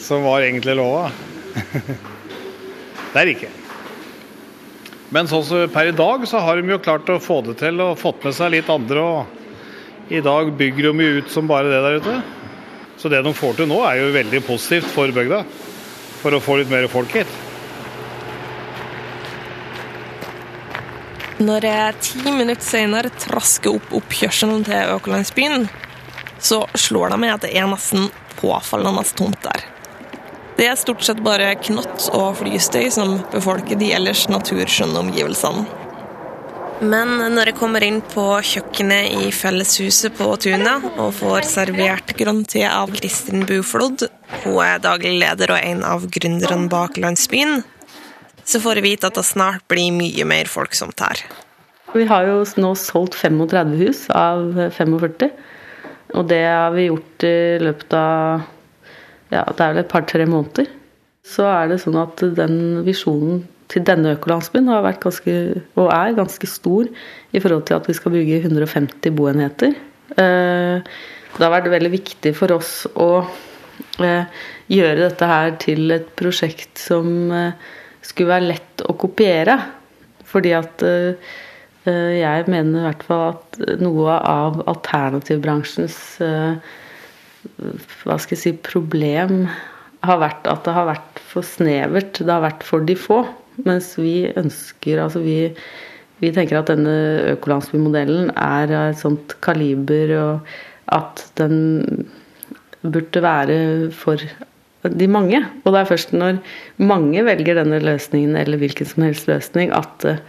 Som 0.05 0.21
var 0.24 0.43
egentlig 0.45 0.75
lova. 0.77 1.07
det 3.13 3.17
er 3.17 3.25
det 3.25 3.33
ikke. 3.39 3.50
Men 5.15 5.29
sånn 5.29 5.45
som 5.47 5.71
per 5.74 5.89
i 5.89 5.95
dag 5.97 6.27
så 6.29 6.41
har 6.45 6.59
de 6.59 6.69
jo 6.75 6.81
klart 6.83 7.09
å 7.09 7.17
få 7.21 7.39
det 7.47 7.55
til 7.62 7.81
og 7.81 7.97
fått 7.97 8.21
med 8.25 8.35
seg 8.38 8.53
litt 8.53 8.69
andre. 8.69 9.01
og 9.01 10.13
I 10.13 10.21
dag 10.21 10.51
bygger 10.59 10.91
de 10.91 11.07
jo 11.07 11.21
ut 11.21 11.33
som 11.33 11.50
bare 11.50 11.71
det 11.71 11.81
der 11.81 11.97
ute. 12.03 12.15
Så 13.01 13.09
det 13.09 13.24
de 13.25 13.33
får 13.33 13.57
til 13.57 13.69
nå 13.71 13.81
er 13.88 14.03
jo 14.03 14.13
veldig 14.13 14.43
positivt 14.45 14.93
for 14.93 15.09
bygda. 15.15 15.41
For 16.21 16.38
å 16.38 16.41
få 16.43 16.59
litt 16.62 16.69
mer 16.69 16.85
folk 16.91 17.17
hit. 17.17 17.33
Når 21.41 21.65
jeg 21.67 22.01
ti 22.05 22.21
minutter 22.29 22.63
senere 22.63 23.09
trasker 23.25 23.74
opp 23.75 23.89
oppkjørselen 23.97 24.63
til 24.69 24.93
Økolandsbyen, 24.95 25.65
så 26.39 26.62
slår 26.77 27.12
det 27.12 27.24
meg 27.25 27.33
at 27.33 27.47
det 27.47 27.55
er 27.57 27.67
nesten 27.67 28.07
påfallende 28.38 29.03
tomt 29.17 29.41
der. 29.43 29.75
Det 30.55 30.69
er 30.71 30.77
stort 30.79 31.03
sett 31.03 31.19
bare 31.24 31.50
knott 31.59 32.07
og 32.15 32.38
flystøy 32.39 32.88
som 32.93 33.17
befolker 33.33 33.75
de 33.79 33.89
ellers 33.97 34.25
naturskjønne 34.31 35.01
omgivelsene. 35.01 35.65
Men 36.83 37.12
når 37.31 37.51
jeg 37.51 37.55
kommer 37.55 37.83
inn 37.88 38.01
på 38.03 38.24
kjøkkenet 38.43 39.13
i 39.24 39.29
felleshuset 39.35 40.15
på 40.17 40.27
tunet 40.43 40.83
og 41.00 41.13
får 41.15 41.47
servert 41.47 42.12
grønn 42.19 42.43
te 42.47 42.65
av 42.67 42.91
Kristin 42.95 43.45
Buflod, 43.47 44.07
hun 44.43 44.57
er 44.63 44.83
daglig 44.83 45.13
leder 45.21 45.55
og 45.55 45.62
en 45.62 45.85
av 45.88 46.07
gründerne 46.12 46.67
bak 46.71 47.00
landsbyen, 47.00 47.63
så 48.45 48.59
får 48.62 48.79
jeg 48.79 48.88
vite 48.89 49.12
at 49.12 49.19
det 49.19 49.25
snart 49.27 49.63
blir 49.71 49.91
mye 49.95 50.27
mer 50.27 50.51
folksomt 50.51 51.00
her. 51.03 51.24
Vi 51.95 52.03
har 52.07 52.27
jo 52.27 52.41
nå 52.59 52.74
solgt 52.75 53.15
35 53.15 53.77
hus 53.79 54.03
av 54.12 54.51
45. 54.75 55.31
Og 56.15 56.27
det 56.27 56.43
har 56.43 56.75
vi 56.75 56.89
gjort 56.89 57.24
i 57.27 57.38
løpet 57.63 57.95
av 57.97 58.43
ja, 59.32 59.44
det 59.44 59.62
er 59.62 59.74
vel 59.74 59.84
et 59.84 59.91
par-tre 59.91 60.25
måneder. 60.29 60.70
Så 61.25 61.46
er 61.50 61.72
det 61.72 61.82
sånn 61.82 61.98
at 61.98 62.22
den 62.38 62.86
visjonen 62.86 63.44
til 63.72 63.86
denne 63.86 64.13
økolandsbyen 64.15 64.70
har 64.70 64.84
vært 64.86 65.01
ganske, 65.03 65.34
og 65.79 65.89
er 65.89 66.17
ganske 66.17 66.50
stor 66.50 66.86
i 67.34 67.41
forhold 67.41 67.65
til 67.65 67.79
at 67.79 67.89
vi 67.89 67.96
skal 67.98 68.13
bygge 68.13 68.44
150 68.44 69.15
boenheter. 69.17 69.74
Eh, 70.15 70.91
det 71.36 71.44
har 71.44 71.53
vært 71.53 71.72
veldig 71.74 71.91
viktig 71.96 72.36
for 72.38 72.53
oss 72.55 72.86
å 72.94 73.10
eh, 74.05 74.29
gjøre 74.72 75.01
dette 75.01 75.32
her 75.32 75.58
til 75.62 75.98
et 75.98 76.13
prosjekt 76.20 76.77
som 76.79 77.10
eh, 77.34 77.74
skulle 78.05 78.36
være 78.36 78.51
lett 78.53 78.86
å 78.86 78.96
kopiere. 79.00 79.58
Fordi 80.25 80.51
at 80.58 80.82
jeg 81.86 82.48
mener 82.50 82.79
i 82.79 82.86
hvert 82.88 83.03
fall 83.05 83.22
at 83.29 83.60
noe 83.79 84.15
av 84.17 84.58
alternativbransjens 84.67 86.00
hva 88.04 88.18
skal 88.22 88.36
jeg 88.36 88.42
si, 88.42 88.54
problem 88.66 89.46
har 90.06 90.22
vært 90.22 90.48
at 90.50 90.66
det 90.68 90.75
har 90.75 90.88
vært 90.90 91.20
for 91.32 91.46
snevert. 91.48 92.20
Det 92.20 92.32
har 92.32 92.44
vært 92.44 92.64
for 92.68 92.86
de 92.86 92.96
få. 93.00 93.24
Mens 93.66 93.94
vi 93.96 94.28
ønsker 94.36 95.00
Altså 95.00 95.22
vi, 95.24 95.38
vi 96.20 96.32
tenker 96.36 96.60
at 96.60 96.72
denne 96.72 96.96
økolandsbymodellen 97.36 98.34
er 98.36 98.74
av 98.75 98.90
et 98.92 99.00
sånt 99.02 99.38
kaliber, 99.46 100.12
og 100.20 100.56
at 100.96 101.24
den 101.40 102.10
burde 102.86 103.24
være 103.24 103.58
for 103.96 104.22
de 104.86 105.08
mange. 105.10 105.40
Og 105.64 105.72
det 105.74 105.82
er 105.82 105.90
først 105.90 106.14
når 106.14 106.42
mange 106.84 107.24
velger 107.25 107.62
denne 107.62 107.80
løsningen, 107.84 108.36
eller 108.38 108.62
hvilken 108.62 108.90
som 108.92 109.08
helst 109.08 109.32
løsning, 109.32 109.74
at 109.74 109.96
det 110.04 110.20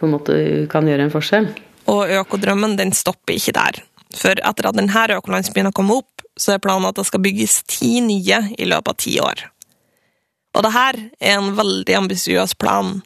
på 0.00 0.08
en 0.08 0.16
måte 0.16 0.34
kan 0.72 0.88
gjøre 0.88 1.06
en 1.06 1.12
forskjell. 1.12 1.50
Og 1.90 2.08
økodrømmen 2.20 2.78
den 2.78 2.94
stopper 2.96 3.36
ikke 3.36 3.54
der. 3.56 3.82
For 4.16 4.34
etter 4.34 4.68
at 4.68 4.78
denne 4.78 5.06
økolandsbyen 5.20 5.68
har 5.68 5.76
kommet 5.76 6.02
opp, 6.02 6.19
så 6.40 6.54
er 6.54 6.62
planen 6.64 6.88
at 6.88 6.98
det 6.98 7.06
skal 7.08 7.22
bygges 7.24 7.60
ti 7.68 7.98
nye 8.04 8.42
i 8.56 8.68
løpet 8.68 8.94
av 8.94 9.00
ti 9.04 9.16
år. 9.20 9.46
Og 10.56 10.64
det 10.66 10.74
her 10.74 10.98
er 11.20 11.36
en 11.36 11.52
veldig 11.58 11.96
ambisiøs 12.00 12.56
plan, 12.58 13.00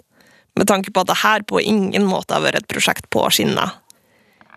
med 0.55 0.69
tanke 0.71 0.93
på 0.95 1.03
at 1.03 1.11
det 1.11 1.21
her 1.25 1.43
på 1.43 1.61
ingen 1.61 2.07
måte 2.07 2.37
har 2.37 2.45
vært 2.45 2.63
et 2.63 2.71
prosjekt 2.71 3.11
på 3.13 3.27
skinner. 3.35 3.75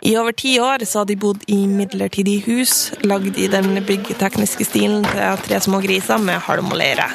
I 0.05 0.13
over 0.19 0.31
ti 0.37 0.59
år 0.61 0.85
så 0.85 1.01
har 1.01 1.07
de 1.09 1.17
bodd 1.17 1.41
i 1.49 1.63
midlertidige 1.67 2.45
hus, 2.45 2.91
lagd 3.01 3.37
i 3.41 3.47
den 3.49 3.79
byggetekniske 3.85 4.67
stilen 4.69 5.07
til 5.09 5.39
Tre 5.47 5.61
små 5.65 5.81
griser 5.81 6.21
med 6.21 6.43
halm 6.45 6.69
og 6.69 6.77
leire. 6.77 7.09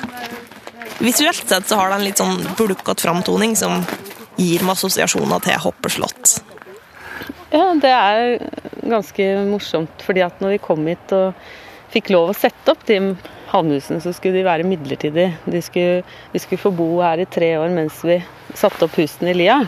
Visuelt 0.99 1.47
sett 1.49 1.69
så 1.69 1.79
har 1.79 1.93
det 1.93 2.01
en 2.01 2.07
litt 2.09 2.21
sånn 2.21 2.43
bulkete 2.59 3.07
framtoning 3.07 3.55
som 3.59 3.85
gir 4.37 4.65
meg 4.67 4.75
assosiasjoner 4.75 5.45
til 5.47 5.63
hoppeslott. 5.63 6.41
Ja, 7.53 7.71
det 7.79 7.93
er 7.93 8.37
ganske 8.83 9.29
morsomt, 9.49 10.03
fordi 10.07 10.25
at 10.25 10.41
når 10.43 10.57
vi 10.57 10.65
kom 10.65 10.87
hit 10.91 11.15
og 11.17 11.37
fikk 11.93 12.11
lov 12.15 12.33
å 12.33 12.37
sette 12.37 12.73
opp 12.73 12.87
de 12.89 12.99
havnehusene, 13.53 14.01
så 14.01 14.15
skulle 14.17 14.41
de 14.41 14.49
være 14.49 14.67
midlertidige. 14.67 15.35
Skulle, 15.65 16.03
vi 16.33 16.41
skulle 16.41 16.63
få 16.63 16.73
bo 16.75 16.89
her 17.03 17.21
i 17.21 17.29
tre 17.29 17.53
år 17.61 17.73
mens 17.75 18.01
vi 18.07 18.19
satte 18.57 18.87
opp 18.87 18.97
husene 18.97 19.35
i 19.35 19.39
Lia. 19.43 19.61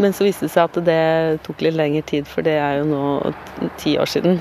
Men 0.00 0.14
så 0.16 0.24
viste 0.24 0.46
det 0.46 0.54
seg 0.54 0.68
at 0.68 0.78
det 0.86 1.40
tok 1.44 1.60
litt 1.64 1.76
lengre 1.76 2.04
tid, 2.08 2.28
for 2.28 2.44
det 2.46 2.54
er 2.56 2.78
jo 2.80 2.86
nå 2.88 3.72
ti 3.80 3.96
år 4.00 4.08
siden. 4.08 4.38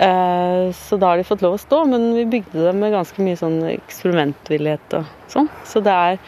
Eh, 0.00 0.68
så 0.76 0.96
da 0.96 1.12
har 1.12 1.20
de 1.20 1.26
fått 1.28 1.44
lov 1.44 1.58
å 1.58 1.60
stå, 1.60 1.82
men 1.90 2.06
vi 2.16 2.24
bygde 2.38 2.64
dem 2.64 2.80
med 2.80 2.94
ganske 2.96 3.24
mye 3.24 3.36
sånn 3.36 3.58
eksperimentvillighet 3.74 4.96
og 5.00 5.10
sånn. 5.32 5.50
Så 5.68 5.82
det 5.84 5.92
er 5.92 6.20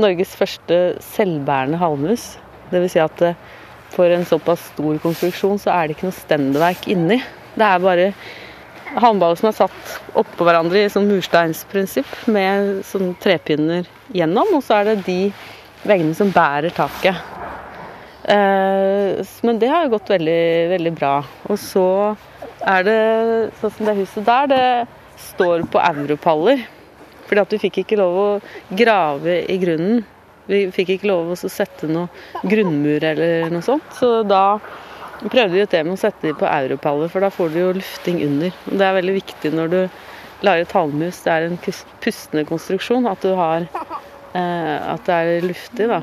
Norges 0.00 0.32
første 0.38 0.80
selvbærende 1.04 1.80
havnehus. 1.80 2.34
Dvs. 2.72 2.96
Si 2.96 3.02
at 3.04 3.22
for 3.94 4.10
en 4.12 4.26
såpass 4.28 4.70
stor 4.72 4.98
konstruksjon 5.02 5.60
så 5.62 5.72
er 5.74 5.86
det 5.86 5.96
ikke 5.96 6.08
noe 6.08 6.18
stendeverk 6.18 6.88
inni. 6.92 7.20
Det 7.56 7.66
er 7.66 7.84
bare 7.84 8.10
halmballer 8.96 9.38
som 9.40 9.50
er 9.50 9.56
satt 9.56 9.94
oppå 10.16 10.46
hverandre 10.46 10.84
i 10.84 10.90
sånn 10.92 11.08
mursteinsprinsipp 11.10 12.28
med 12.32 12.82
sånn 12.86 13.14
trepinner 13.22 13.88
gjennom, 14.14 14.54
og 14.56 14.64
så 14.64 14.80
er 14.80 14.92
det 14.92 15.06
de 15.08 15.20
veggene 15.86 16.16
som 16.16 16.32
bærer 16.34 16.74
taket. 16.76 17.18
Eh, 18.26 19.22
men 19.46 19.58
det 19.62 19.70
har 19.70 19.86
jo 19.86 19.94
gått 19.94 20.10
veldig, 20.16 20.44
veldig 20.74 20.92
bra. 20.96 21.16
Og 21.50 21.58
så 21.62 21.86
er 22.66 22.86
det 22.86 23.00
sånn 23.60 23.74
som 23.76 23.90
det 23.90 23.98
huset 24.00 24.26
der, 24.26 24.50
det 24.50 25.20
står 25.28 25.66
på 25.70 25.82
europaller. 25.82 26.64
Fordi 27.26 27.42
at 27.42 27.52
du 27.52 27.58
fikk 27.62 27.82
ikke 27.82 27.98
lov 27.98 28.18
å 28.22 28.28
grave 28.78 29.40
i 29.50 29.58
grunnen. 29.62 30.04
Vi 30.46 30.66
fikk 30.74 30.96
ikke 30.96 31.10
lov 31.10 31.32
å 31.34 31.38
sette 31.38 31.88
noe 31.90 32.06
grunnmur 32.46 33.04
eller 33.04 33.50
noe 33.52 33.64
sånt. 33.66 33.86
Så 33.98 34.20
da 34.26 34.58
prøvde 35.22 35.54
vi 35.54 35.64
ut 35.64 35.72
det 35.72 35.82
med 35.86 35.96
å 35.96 36.00
sette 36.00 36.28
dem 36.28 36.36
på 36.38 36.48
europaller, 36.48 37.10
for 37.12 37.24
da 37.24 37.32
får 37.32 37.52
du 37.52 37.60
jo 37.60 37.72
lufting 37.78 38.20
under. 38.26 38.54
Det 38.68 38.84
er 38.86 38.98
veldig 38.98 39.16
viktig 39.16 39.52
når 39.54 39.72
du 39.72 39.80
lager 40.46 40.66
et 40.66 40.74
halmhus, 40.76 41.22
det 41.24 41.32
er 41.32 41.46
en 41.48 41.60
pustende 42.04 42.44
konstruksjon, 42.48 43.08
at 43.08 43.24
har 43.24 43.64
eh, 44.36 44.76
At 44.92 45.06
det 45.08 45.14
er 45.14 45.46
luftig, 45.46 45.88
da. 45.88 46.02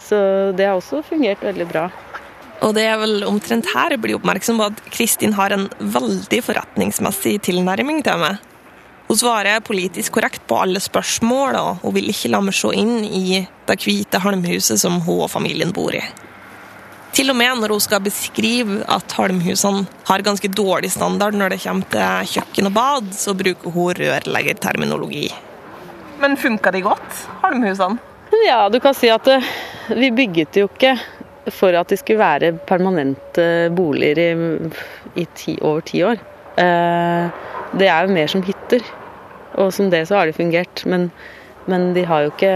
Så 0.00 0.16
det 0.56 0.68
har 0.68 0.78
også 0.78 1.02
fungert 1.06 1.42
veldig 1.44 1.66
bra. 1.68 1.88
Og 2.64 2.74
det 2.76 2.84
er 2.84 2.98
vel 3.00 3.24
omtrent 3.24 3.68
her 3.72 3.94
jeg 3.94 4.02
blir 4.04 4.18
oppmerksom 4.18 4.60
på 4.60 4.68
at 4.68 4.80
Kristin 4.92 5.34
har 5.36 5.52
en 5.54 5.66
veldig 5.80 6.40
forretningsmessig 6.44 7.38
tilnærming 7.48 8.02
til 8.04 8.20
meg. 8.20 8.49
Hun 9.10 9.18
svarer 9.18 9.58
politisk 9.66 10.14
korrekt 10.14 10.44
på 10.46 10.54
alle 10.62 10.78
spørsmål, 10.78 11.56
og 11.58 11.80
hun 11.82 11.94
vil 11.96 12.12
ikke 12.12 12.28
la 12.30 12.38
meg 12.46 12.54
se 12.54 12.68
inn 12.78 13.00
i 13.02 13.40
det 13.66 13.74
hvite 13.82 14.20
halmhuset 14.22 14.78
som 14.78 15.00
hun 15.02 15.24
og 15.24 15.32
familien 15.32 15.72
bor 15.74 15.96
i. 15.98 16.02
Til 17.10 17.32
og 17.32 17.36
med 17.40 17.58
når 17.58 17.74
hun 17.74 17.82
skal 17.82 18.04
beskrive 18.04 18.76
at 18.86 19.16
halmhusene 19.18 19.82
har 20.06 20.22
ganske 20.22 20.52
dårlig 20.54 20.92
standard 20.94 21.34
når 21.34 21.56
det 21.56 21.58
kommer 21.64 21.90
til 21.90 22.30
kjøkken 22.36 22.70
og 22.70 22.76
bad, 22.76 23.08
så 23.18 23.34
bruker 23.34 23.74
hun 23.74 23.98
rørleggerterminologi. 23.98 25.24
Men 26.22 26.38
funka 26.38 26.70
de 26.78 26.84
godt, 26.86 27.24
halmhusene? 27.42 27.98
Ja, 28.46 28.60
du 28.70 28.78
kan 28.78 28.94
si 28.94 29.10
at 29.10 29.26
eh, 29.26 29.50
vi 29.90 30.12
bygget 30.14 30.62
jo 30.62 30.70
ikke 30.70 30.94
for 31.50 31.74
at 31.74 31.90
de 31.90 31.98
skulle 31.98 32.22
være 32.22 32.52
permanente 32.62 33.50
boliger 33.74 34.22
i, 34.22 34.32
i 35.18 35.26
ti, 35.34 35.58
over 35.58 35.82
ti 35.82 36.06
år. 36.06 36.22
Eh, 36.62 37.46
det 37.74 37.90
er 37.90 38.06
jo 38.06 38.14
mer 38.14 38.30
som 38.30 38.46
hytter. 38.46 38.86
Og 39.58 39.72
som 39.74 39.90
det 39.90 40.04
så 40.08 40.20
har 40.20 40.30
de 40.30 40.36
fungert. 40.36 40.84
Men, 40.86 41.08
men 41.70 41.90
de, 41.96 42.04
har 42.08 42.28
ikke, 42.28 42.52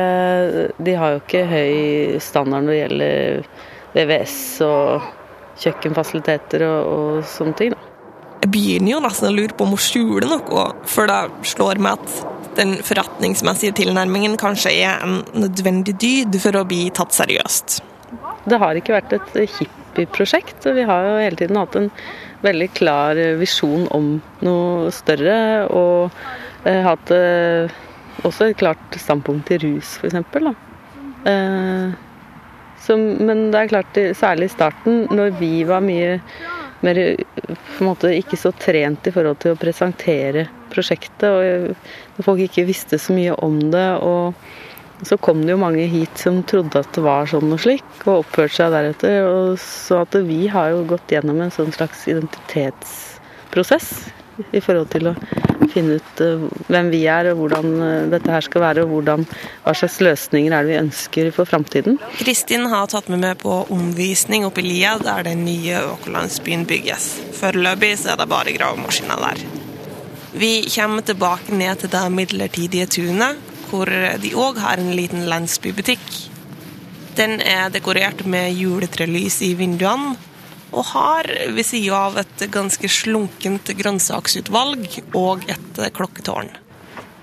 de, 0.78 0.96
har 0.98 1.16
jo 1.16 1.22
ikke, 1.22 1.44
høy 1.50 2.20
standard 2.22 2.66
når 2.66 2.72
det 2.72 2.80
gjelder 2.82 3.48
VVS 3.94 4.38
og 4.66 5.10
kjøkkenfasiliteter 5.64 6.66
og, 6.66 6.94
og 6.94 7.26
sånne 7.30 7.58
ting. 7.58 7.74
Da. 7.74 7.90
Jeg 8.44 8.52
begynner 8.52 8.96
jo 8.96 9.02
nesten 9.04 9.30
å 9.30 9.34
lure 9.34 9.56
på 9.56 9.64
om 9.64 9.72
hun 9.72 9.80
skjuler 9.80 10.28
noe, 10.28 10.64
for 10.90 11.08
det 11.08 11.48
slår 11.54 11.80
meg 11.80 11.96
at 11.96 12.34
den 12.58 12.76
forretningsmessige 12.86 13.74
tilnærmingen 13.80 14.36
kanskje 14.38 14.74
er 14.84 15.00
en 15.02 15.22
nødvendig 15.32 15.96
dyd 16.02 16.36
for 16.42 16.58
å 16.58 16.66
bli 16.68 16.86
tatt 16.94 17.16
seriøst. 17.16 17.80
Det 18.44 18.58
har 18.60 18.76
ikke 18.76 18.94
vært 18.94 19.14
et 19.16 19.32
hippieprosjekt. 19.56 20.66
Vi 20.76 20.84
har 20.86 21.08
jo 21.08 21.16
hele 21.22 21.40
tiden 21.40 21.58
hatt 21.58 21.78
en 21.78 21.88
veldig 22.44 22.68
klar 22.76 23.18
visjon 23.40 23.86
om 23.96 24.18
noe 24.44 24.92
større. 24.92 25.38
og 25.72 26.12
hatt 26.64 27.11
eh, 27.12 27.71
også 28.25 28.49
et 28.49 28.59
klart 28.61 28.99
standpunkt 29.00 29.49
til 29.50 29.61
rus, 29.66 29.99
f.eks. 30.00 30.14
Eh, 31.28 31.94
men 33.25 33.47
det 33.52 33.61
er 33.61 33.71
klart, 33.73 34.02
særlig 34.16 34.50
i 34.50 34.54
starten, 34.54 35.06
når 35.12 35.38
vi 35.40 35.54
var 35.68 35.85
mye 35.85 36.18
mer 36.85 36.99
måte 37.80 38.11
ikke 38.12 38.37
så 38.37 38.52
trent 38.61 39.06
i 39.09 39.12
forhold 39.14 39.38
til 39.40 39.54
å 39.54 39.61
presentere 39.61 40.47
prosjektet, 40.73 41.25
og 41.25 41.73
når 42.18 42.26
folk 42.26 42.42
ikke 42.44 42.66
visste 42.68 42.99
så 43.00 43.16
mye 43.16 43.37
om 43.44 43.59
det. 43.73 43.88
og 44.04 44.35
så 45.04 45.16
kom 45.21 45.40
det 45.42 45.52
jo 45.52 45.61
mange 45.61 45.85
hit 45.90 46.21
som 46.21 46.38
trodde 46.49 46.80
at 46.80 46.92
det 46.94 47.02
var 47.04 47.26
sånn 47.28 47.52
og 47.52 47.61
slik, 47.61 47.85
og 48.06 48.23
oppførte 48.23 48.55
seg 48.57 48.72
deretter. 48.72 49.27
Og 49.27 49.59
så 49.61 49.98
at 50.05 50.14
vi 50.24 50.46
har 50.48 50.70
jo 50.72 50.85
gått 50.94 51.12
gjennom 51.12 51.42
en 51.44 51.53
sånn 51.53 51.74
slags 51.74 52.07
identitetsprosess 52.09 53.90
i 54.53 54.61
forhold 54.62 54.90
til 54.92 55.11
å 55.11 55.14
finne 55.73 55.99
ut 55.99 56.23
eh, 56.23 56.44
hvem 56.68 56.90
vi 56.92 57.03
er 57.11 57.31
og 57.31 57.42
hvordan 57.42 57.70
eh, 57.87 58.07
dette 58.12 58.33
her 58.33 58.44
skal 58.44 58.64
være, 58.64 58.85
og 58.85 58.92
hvordan, 58.94 59.25
hva 59.64 59.75
slags 59.77 60.01
løsninger 60.05 60.55
er 60.55 60.64
det 60.64 60.73
vi 60.73 60.81
ønsker 60.83 61.31
for 61.37 61.49
framtiden. 61.51 61.99
Kristin 62.20 62.68
har 62.73 62.90
tatt 62.92 63.11
med 63.12 63.23
meg 63.25 63.40
på 63.42 63.62
omvisning 63.75 64.47
oppe 64.49 64.62
i 64.64 64.68
Lia, 64.68 64.97
der 65.03 65.27
den 65.29 65.44
nye 65.47 65.85
økolandsbyen 65.94 66.66
bygges. 66.70 67.09
Foreløpig 67.38 67.94
er 68.03 68.20
det 68.20 68.29
bare 68.31 68.55
gravemaskiner 68.57 69.25
der. 69.29 69.42
Vi 70.35 70.53
kommer 70.75 71.07
tilbake 71.07 71.55
ned 71.55 71.85
til 71.85 71.92
det 71.92 72.05
midlertidige 72.11 72.90
tunet, 72.90 73.51
hvor 73.70 73.90
de 74.20 74.31
òg 74.38 74.59
har 74.62 74.83
en 74.83 74.94
liten 74.99 75.27
landsbybutikk. 75.31 76.03
Den 77.14 77.38
er 77.38 77.68
dekorert 77.70 78.25
med 78.27 78.57
juletrelys 78.59 79.38
i 79.47 79.53
vinduene, 79.59 80.16
og 80.74 80.84
har 80.90 81.28
ved 81.54 81.66
sida 81.66 82.02
av 82.08 82.18
et 82.24 82.44
ganske 82.52 82.90
slunkent 82.90 83.70
grønnsaksutvalg 83.78 85.00
og 85.14 85.46
et 85.50 85.80
klokketårn. 85.94 86.50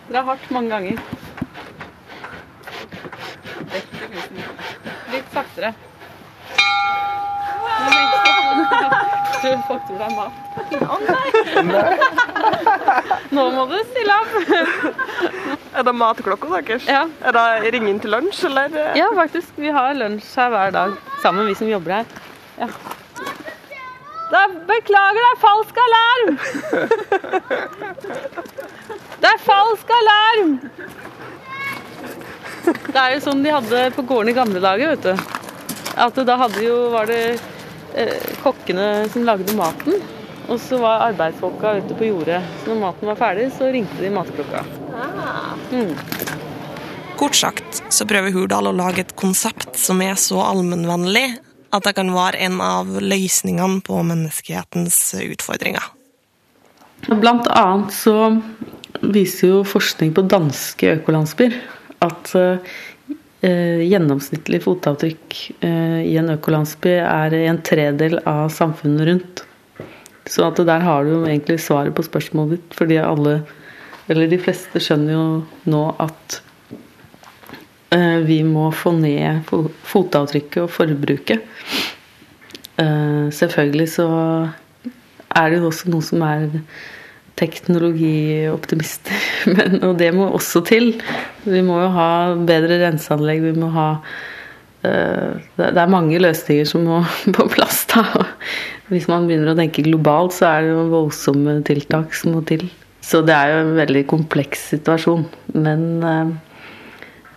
Det 0.07 0.19
er 0.19 0.27
hardt 0.27 0.51
mange 0.51 0.71
ganger. 0.71 0.97
Litt 5.11 5.33
saktere. 5.35 5.73
Du 9.41 9.47
i 9.49 9.95
deg 9.97 10.11
mat. 10.13 10.33
Å 10.85 10.97
nei! 11.01 11.29
Nå 13.33 13.45
må 13.55 13.63
du 13.71 13.77
stille 13.89 14.17
opp. 14.21 14.35
Er 15.71 15.87
det 15.87 15.93
matklokka 15.97 16.51
deres? 16.59 16.85
Ja. 16.85 17.07
Er 17.25 17.33
det 17.37 17.71
ringen 17.73 17.97
til 18.03 18.13
lunsj, 18.13 18.43
eller? 18.51 18.75
Ja, 18.99 19.09
faktisk. 19.17 19.55
Vi 19.57 19.73
har 19.73 19.97
lunsj 19.97 20.29
her 20.37 20.53
hver 20.53 20.75
dag 20.75 20.97
sammen, 21.23 21.49
vi 21.49 21.57
som 21.57 21.71
jobber 21.71 22.01
her. 22.01 22.11
Ja. 22.61 22.69
Da, 24.31 24.45
beklager, 24.67 25.19
det 25.19 25.23
er 25.27 25.39
falsk 25.41 25.79
alarm! 25.85 26.29
Det 29.21 29.29
er 29.29 29.41
falsk 29.43 29.91
alarm! 29.97 30.53
Det 32.61 32.95
er 33.01 33.15
jo 33.15 33.19
sånn 33.25 33.43
de 33.43 33.51
hadde 33.51 33.81
på 33.95 34.05
gården 34.07 34.31
i 34.31 34.37
gamle 34.37 34.61
dager, 34.63 34.93
vet 34.93 35.03
du. 35.03 35.13
At 35.99 36.17
da 36.27 36.37
hadde 36.39 36.63
jo, 36.63 36.77
var 36.93 37.09
det 37.11 37.21
eh, 37.97 38.31
kokkene 38.43 38.87
som 39.11 39.27
lagde 39.27 39.55
maten. 39.57 39.99
Og 40.47 40.59
så 40.61 40.79
var 40.81 41.05
arbeidsfolka 41.09 41.75
ute 41.81 41.97
på 41.97 42.09
jordet. 42.09 42.41
Så 42.61 42.71
når 42.71 42.81
maten 42.85 43.11
var 43.11 43.19
ferdig, 43.19 43.51
så 43.57 43.69
ringte 43.73 43.99
de 44.01 44.11
matklokka. 44.15 44.63
Mm. 45.71 45.93
Kort 47.19 47.37
sagt 47.37 47.83
så 47.93 48.07
prøver 48.09 48.33
Hurdal 48.33 48.71
å 48.71 48.75
lage 48.75 49.05
et 49.05 49.15
konsept 49.19 49.77
som 49.79 50.01
er 50.03 50.15
så 50.19 50.41
allmennvennlig 50.43 51.27
at 51.71 51.87
det 51.87 51.95
kan 51.97 52.11
være 52.13 52.41
en 52.47 52.59
av 52.63 52.89
løsningene 53.01 53.81
på 53.85 54.01
menneskehetens 54.07 54.99
utfordringer. 55.23 55.83
Blant 57.09 57.47
annet 57.49 57.93
så 57.95 58.15
viser 59.01 59.55
jo 59.55 59.61
forskning 59.65 60.11
på 60.13 60.25
danske 60.29 60.97
økolandsbyer 60.99 61.55
at 62.05 62.33
eh, 62.35 63.81
gjennomsnittlig 63.87 64.61
fotavtrykk 64.65 65.37
eh, 65.65 66.01
i 66.05 66.17
en 66.21 66.33
økolandsby 66.35 66.93
er 67.01 67.37
en 67.39 67.61
tredel 67.65 68.19
av 68.29 68.51
samfunnet 68.53 69.07
rundt. 69.09 69.43
Så 70.29 70.45
at 70.45 70.61
der 70.67 70.85
har 70.85 71.07
du 71.07 71.25
egentlig 71.25 71.59
svaret 71.63 71.95
på 71.97 72.05
spørsmålet 72.05 72.59
ditt, 72.59 72.77
fordi 72.77 72.99
alle, 73.01 73.41
eller 74.11 74.29
de 74.29 74.39
fleste, 74.41 74.81
skjønner 74.83 75.17
jo 75.17 75.25
nå 75.73 75.83
at 76.03 76.41
vi 77.91 78.37
må 78.47 78.69
få 78.71 78.93
ned 78.95 79.41
fotavtrykket 79.83 80.61
og 80.63 80.69
forbruket. 80.71 81.41
Eh, 82.81 83.27
selvfølgelig 83.35 83.89
så 83.97 84.07
er 85.35 85.51
det 85.51 85.59
jo 85.59 85.69
også 85.69 85.91
noe 85.91 86.05
som 86.05 86.23
er 86.25 86.47
teknologioptimister. 87.39 89.15
Men, 89.55 89.79
og 89.87 89.97
det 89.99 90.11
må 90.15 90.29
også 90.31 90.63
til. 90.67 90.93
Vi 91.45 91.63
må 91.65 91.79
jo 91.83 91.89
ha 91.95 92.09
bedre 92.47 92.81
renseanlegg. 92.85 93.43
Vi 93.49 93.55
må 93.59 93.71
ha 93.75 93.87
eh, 94.87 95.39
Det 95.57 95.71
er 95.71 95.95
mange 95.95 96.21
løsninger 96.21 96.69
som 96.69 96.85
må 96.87 97.01
på 97.37 97.47
plass. 97.53 97.85
da. 97.93 98.05
Hvis 98.91 99.09
man 99.11 99.27
begynner 99.27 99.53
å 99.53 99.59
tenke 99.59 99.85
globalt, 99.87 100.35
så 100.35 100.49
er 100.51 100.67
det 100.67 100.75
jo 100.75 100.91
voldsomme 100.91 101.59
tiltak 101.67 102.15
som 102.17 102.35
må 102.35 102.45
til. 102.47 102.67
Så 103.01 103.23
det 103.25 103.33
er 103.33 103.49
jo 103.49 103.61
en 103.63 103.75
veldig 103.79 104.05
kompleks 104.11 104.69
situasjon. 104.75 105.25
Men 105.57 105.85
Eh, 106.05 106.27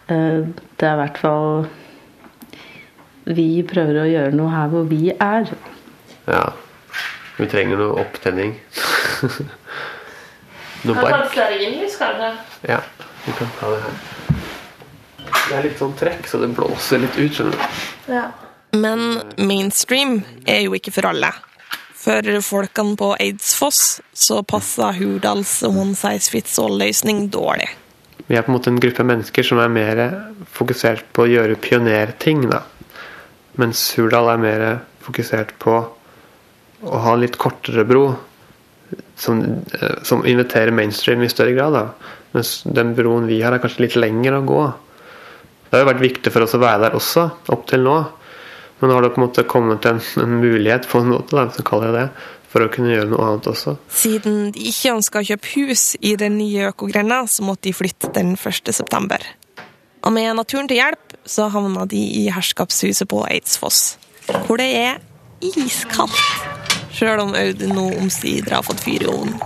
det 0.07 0.85
er 0.85 0.93
i 0.93 1.01
hvert 1.01 1.17
fall 1.17 1.65
Vi 3.25 3.49
prøver 3.65 4.03
å 4.03 4.09
gjøre 4.09 4.37
noe 4.37 4.53
her 4.53 4.69
hvor 4.73 4.85
vi 4.91 5.09
er. 5.15 5.49
Ja. 6.29 6.45
Vi 7.39 7.47
trenger 7.51 7.81
noe 7.81 8.03
opptenning. 8.05 8.53
noe 10.87 10.95
bark. 10.99 11.39
Ja, 12.69 12.81
vi 13.25 13.33
kan 13.39 13.51
ta 13.59 13.73
det 13.73 13.81
her. 13.87 13.97
Det 15.45 15.57
er 15.57 15.67
litt 15.67 15.81
sånn 15.81 15.97
trekk, 15.99 16.29
så 16.29 16.39
det 16.41 16.53
blåser 16.57 17.03
litt 17.03 17.17
ut, 17.19 17.33
skjønner 17.33 17.57
du. 17.57 17.81
Ja. 18.13 18.29
Men 18.75 19.23
mainstream 19.39 20.21
er 20.47 20.65
jo 20.67 20.77
ikke 20.77 20.93
for 20.95 21.09
alle. 21.11 21.33
For 22.05 22.27
folkene 22.45 22.99
på 23.01 23.15
Eidsfoss 23.23 24.03
så 24.13 24.43
passer 24.45 24.97
Hurdals 24.99 25.63
one 25.65 25.95
size 25.97 26.29
fits 26.33 26.59
all-løsning 26.61 27.31
dårlig. 27.33 27.71
Vi 28.27 28.37
er 28.37 28.45
på 28.45 28.53
en 28.53 28.57
måte 28.57 28.71
en 28.73 28.81
gruppe 28.81 29.05
mennesker 29.05 29.45
som 29.45 29.61
er 29.61 29.73
mer 29.73 30.01
fokusert 30.55 31.05
på 31.13 31.25
å 31.25 31.31
gjøre 31.31 31.59
pionerting, 31.61 32.47
da. 32.49 32.63
Mens 33.61 33.83
Hurdal 33.99 34.31
er 34.33 34.41
mer 34.41 34.65
fokusert 35.05 35.53
på 35.63 35.77
å 36.85 37.01
ha 37.05 37.15
litt 37.21 37.37
kortere 37.41 37.85
bro, 37.89 38.07
som, 39.17 39.43
eh, 39.45 40.03
som 40.03 40.25
inviterer 40.27 40.73
mainstream 40.73 41.23
i 41.23 41.29
større 41.29 41.53
grad. 41.53 41.73
da. 41.73 41.89
Mens 42.33 42.63
den 42.63 42.95
broen 42.95 43.27
vi 43.27 43.43
har, 43.43 43.53
er 43.53 43.59
kanskje 43.59 43.87
litt 43.87 43.97
lengre 43.97 44.41
å 44.41 44.47
gå. 44.47 44.75
Det 45.71 45.79
har 45.79 45.85
jo 45.85 45.93
vært 45.93 46.07
viktig 46.11 46.33
for 46.33 46.43
oss 46.43 46.55
å 46.55 46.63
være 46.63 46.81
der 46.81 46.97
også, 46.99 47.31
opp 47.49 47.67
til 47.67 47.81
nå. 47.81 48.07
Men 48.81 48.91
nå 48.91 48.95
har 48.95 49.03
det 49.03 49.15
på 49.15 49.21
en 49.21 49.29
måte 49.29 49.47
kommet 49.47 49.87
en, 49.87 50.01
en 50.19 50.41
mulighet 50.41 50.89
på 50.89 51.01
en 51.01 51.13
måte, 51.13 51.37
da, 51.37 51.49
så 51.51 51.63
kaller 51.63 51.93
jeg 51.93 51.95
det, 51.95 52.09
for 52.55 52.63
å 52.63 52.71
kunne 52.71 52.93
gjøre 52.93 53.11
noe 53.11 53.25
annet 53.27 53.49
også. 53.51 53.75
Siden 53.91 54.53
de 54.55 54.69
ikke 54.71 54.93
ønska 54.95 55.19
å 55.19 55.27
kjøpe 55.27 55.51
hus 55.57 55.97
i 55.99 56.15
den 56.21 56.37
nye 56.39 56.69
økogrenda, 56.71 57.25
så 57.27 57.43
måtte 57.43 57.67
de 57.67 57.75
flytte 57.75 58.13
den 58.15 58.37
1. 58.39 58.71
september. 58.71 59.25
Og 60.07 60.15
med 60.15 60.37
naturen 60.39 60.71
til 60.71 60.79
hjelp 60.79 61.17
så 61.27 61.49
havna 61.51 61.89
de 61.91 61.99
i 62.21 62.29
herskapshuset 62.31 63.11
på 63.11 63.25
Eidsfoss, 63.27 63.97
hvor 64.47 64.63
det 64.63 64.71
er 64.79 65.03
iskaldt. 65.43 66.15
Sjøl 66.95 67.25
om 67.25 67.35
Audun 67.35 67.75
nå 67.75 67.89
omsider 68.05 68.55
har 68.55 68.63
fått 68.63 68.85
fyr 68.85 69.03
i 69.03 69.11
ovnen. 69.11 69.41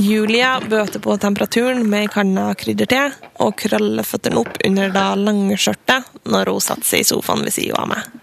Julia 0.00 0.54
bøter 0.60 1.00
på 1.04 1.16
temperaturen 1.20 1.82
med 1.88 2.06
ei 2.06 2.12
kanne 2.12 2.50
krydderte 2.60 3.10
og 3.44 3.56
krøller 3.60 4.04
føttene 4.04 4.40
opp 4.40 4.56
under 4.64 4.92
det 4.92 5.04
lange 5.20 5.56
skjørtet 5.60 6.24
når 6.28 6.52
hun 6.52 6.64
setter 6.64 6.88
seg 6.94 7.04
i 7.04 7.08
sofaen 7.12 7.44
ved 7.44 7.56
sida 7.56 7.80
av 7.80 7.92
meg. 7.92 8.15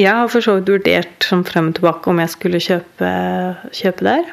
Jeg 0.00 0.16
har 0.16 0.30
for 0.32 0.44
så 0.44 0.56
vidt 0.56 0.70
vurdert 0.72 1.26
som 1.26 1.42
frem 1.44 1.70
og 1.70 1.76
tilbake 1.76 2.10
om 2.12 2.20
jeg 2.22 2.32
skulle 2.32 2.60
kjøpe, 2.64 3.10
kjøpe 3.76 4.06
der. 4.06 4.32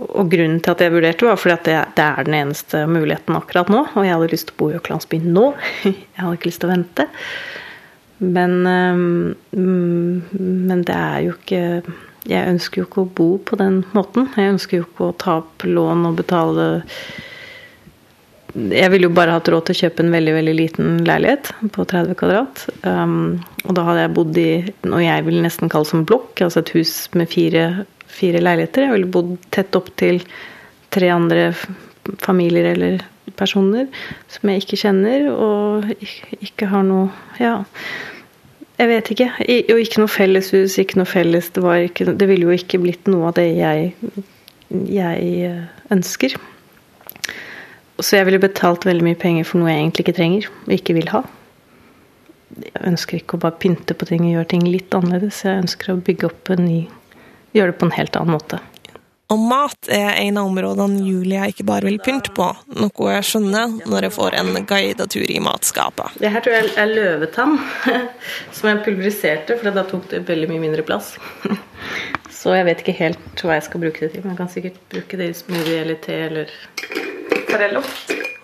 Og 0.00 0.30
grunnen 0.32 0.58
til 0.64 0.72
at 0.72 0.82
jeg 0.82 0.94
vurderte, 0.94 1.28
var 1.28 1.38
fordi 1.38 1.54
at 1.54 1.66
det, 1.68 1.78
det, 1.98 2.06
er 2.06 2.26
den 2.26 2.36
eneste 2.38 2.82
muligheten 2.88 3.36
akkurat 3.36 3.70
nå. 3.70 3.84
Og 3.94 4.06
jeg 4.06 4.16
hadde 4.16 4.30
lyst 4.32 4.48
til 4.48 4.56
å 4.56 4.60
bo 4.62 4.70
i 4.72 4.78
Øklandsbyen 4.80 5.32
nå. 5.36 5.46
Jeg 5.84 6.18
hadde 6.18 6.36
ikke 6.38 6.50
lyst 6.50 6.62
til 6.64 6.70
å 6.70 6.72
vente. 6.72 7.06
Men, 8.20 8.54
um, 8.68 10.22
men 10.36 10.82
det 10.88 10.96
er 10.96 11.26
jo 11.28 11.36
ikke 11.38 11.62
jeg 12.28 12.52
ønsker 12.52 12.82
jo 12.82 12.86
ikke 12.88 13.04
å 13.04 13.12
bo 13.16 13.28
på 13.48 13.56
den 13.60 13.80
måten. 13.96 14.28
Jeg 14.36 14.54
ønsker 14.56 14.80
jo 14.80 14.86
ikke 14.86 15.06
å 15.08 15.16
ta 15.16 15.38
opp 15.40 15.64
lån 15.64 16.04
og 16.10 16.18
betale 16.18 16.66
Jeg 18.54 18.90
ville 18.90 19.06
jo 19.06 19.14
bare 19.14 19.36
hatt 19.36 19.48
råd 19.52 19.68
til 19.68 19.76
å 19.76 19.80
kjøpe 19.84 20.02
en 20.04 20.14
veldig 20.14 20.32
veldig 20.34 20.54
liten 20.58 20.96
leilighet 21.06 21.52
på 21.74 21.84
30 21.86 22.16
kvadrat. 22.18 22.64
Um, 22.82 23.38
og 23.66 23.76
da 23.78 23.84
hadde 23.86 24.04
jeg 24.04 24.14
bodd 24.16 24.40
i 24.40 24.50
noe 24.90 25.04
jeg 25.04 25.26
vil 25.28 25.38
nesten 25.44 25.70
kalle 25.70 25.88
som 25.88 26.02
blokk, 26.08 26.42
altså 26.42 26.64
et 26.64 26.72
hus 26.74 26.94
med 27.18 27.30
fire, 27.30 27.84
fire 28.10 28.42
leiligheter. 28.42 28.88
Jeg 28.88 28.96
ville 28.96 29.12
bodd 29.14 29.36
tett 29.54 29.78
opp 29.78 29.92
til 30.00 30.22
tre 30.90 31.12
andre 31.14 31.50
familier 32.24 32.72
eller 32.72 33.04
personer 33.38 33.86
som 34.32 34.50
jeg 34.50 34.64
ikke 34.64 34.80
kjenner, 34.82 35.28
og 35.30 35.90
ikke 36.40 36.70
har 36.72 36.86
noe 36.86 37.10
Ja. 37.40 37.60
Jeg 38.80 38.88
vet 38.88 39.08
ikke. 39.12 39.26
Og 39.74 39.78
ikke 39.82 40.00
noe 40.00 40.08
felleshus, 40.08 40.78
ikke 40.80 40.96
noe 40.96 41.08
felles 41.08 41.50
det, 41.52 41.64
ikke, 41.90 42.14
det 42.16 42.28
ville 42.30 42.46
jo 42.48 42.54
ikke 42.56 42.78
blitt 42.80 43.10
noe 43.12 43.28
av 43.28 43.34
det 43.36 43.50
jeg, 43.58 43.90
jeg 44.88 45.50
ønsker. 45.92 46.38
Så 48.00 48.16
jeg 48.16 48.28
ville 48.28 48.40
betalt 48.42 48.86
veldig 48.88 49.04
mye 49.04 49.18
penger 49.20 49.46
for 49.48 49.60
noe 49.60 49.72
jeg 49.72 49.82
egentlig 49.84 50.06
ikke 50.06 50.16
trenger 50.16 50.48
og 50.48 50.72
ikke 50.76 50.96
vil 50.96 51.12
ha. 51.12 51.24
Jeg 52.60 52.82
ønsker 52.90 53.20
ikke 53.20 53.36
å 53.36 53.44
bare 53.44 53.60
pynte 53.62 53.94
på 53.94 54.08
ting 54.08 54.24
og 54.24 54.32
gjøre 54.34 54.50
ting 54.54 54.64
litt 54.66 54.94
annerledes. 54.96 55.44
Jeg 55.46 55.66
ønsker 55.66 55.92
å 55.92 56.00
bygge 56.02 56.30
opp 56.32 56.50
en 56.54 56.66
ny 56.66 56.80
Gjøre 57.50 57.72
det 57.72 57.80
på 57.80 57.86
en 57.88 57.96
helt 57.96 58.14
annen 58.14 58.36
måte. 58.36 58.60
Og 59.30 59.38
mat 59.38 59.88
er 59.94 60.16
en 60.24 60.38
av 60.40 60.48
områdene 60.50 61.04
Julia 61.06 61.48
ikke 61.50 61.66
bare 61.66 61.86
vil 61.86 62.00
pynte 62.02 62.32
på, 62.34 62.48
noe 62.78 63.12
jeg 63.14 63.26
skjønner 63.28 63.76
når 63.90 64.06
jeg 64.06 64.14
får 64.16 64.36
en 64.40 64.50
guidet 64.66 65.06
tur 65.14 65.30
i 65.30 65.38
matskapet. 65.42 66.16
Det 66.18 66.32
her 66.34 66.42
tror 66.42 66.56
jeg 66.56 66.72
er 66.82 66.90
løvetann, 66.90 67.56
som 68.56 68.70
jeg 68.70 68.82
pulveriserte, 68.86 69.58
for 69.58 69.70
da 69.74 69.86
tok 69.86 70.08
det 70.10 70.24
veldig 70.30 70.50
mye 70.50 70.64
mindre 70.66 70.86
plass. 70.86 71.12
Så 72.40 72.54
jeg 72.56 72.66
vet 72.70 72.82
ikke 72.82 72.96
helt 72.96 73.42
hva 73.44 73.58
jeg 73.58 73.66
skal 73.66 73.82
bruke 73.82 74.02
det 74.02 74.14
til, 74.14 74.24
men 74.24 74.32
jeg 74.32 74.40
kan 74.40 74.50
sikkert 74.50 74.82
bruke 74.90 75.18
det 75.20 75.30
i 75.30 75.38
smoothie 75.42 75.82
eller 75.84 75.98
te 76.02 76.20
eller. 76.30 76.54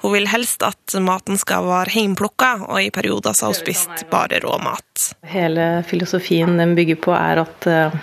Hun 0.02 0.12
vil 0.12 0.28
helst 0.30 0.62
at 0.66 0.96
maten 1.02 1.38
skal 1.40 1.66
være 1.66 1.94
heimplukka, 1.96 2.50
og 2.68 2.82
i 2.82 2.90
perioder 2.94 3.34
så 3.34 3.48
har 3.48 3.54
hun 3.54 3.58
spist 3.58 4.04
bare 4.12 4.40
rå 4.44 4.58
mat. 4.62 5.08
Hele 5.26 5.84
filosofien 5.88 6.58
den 6.60 6.76
bygger 6.78 7.00
på, 7.08 7.14
er 7.16 7.42
at 7.42 7.68
uh, 7.70 7.96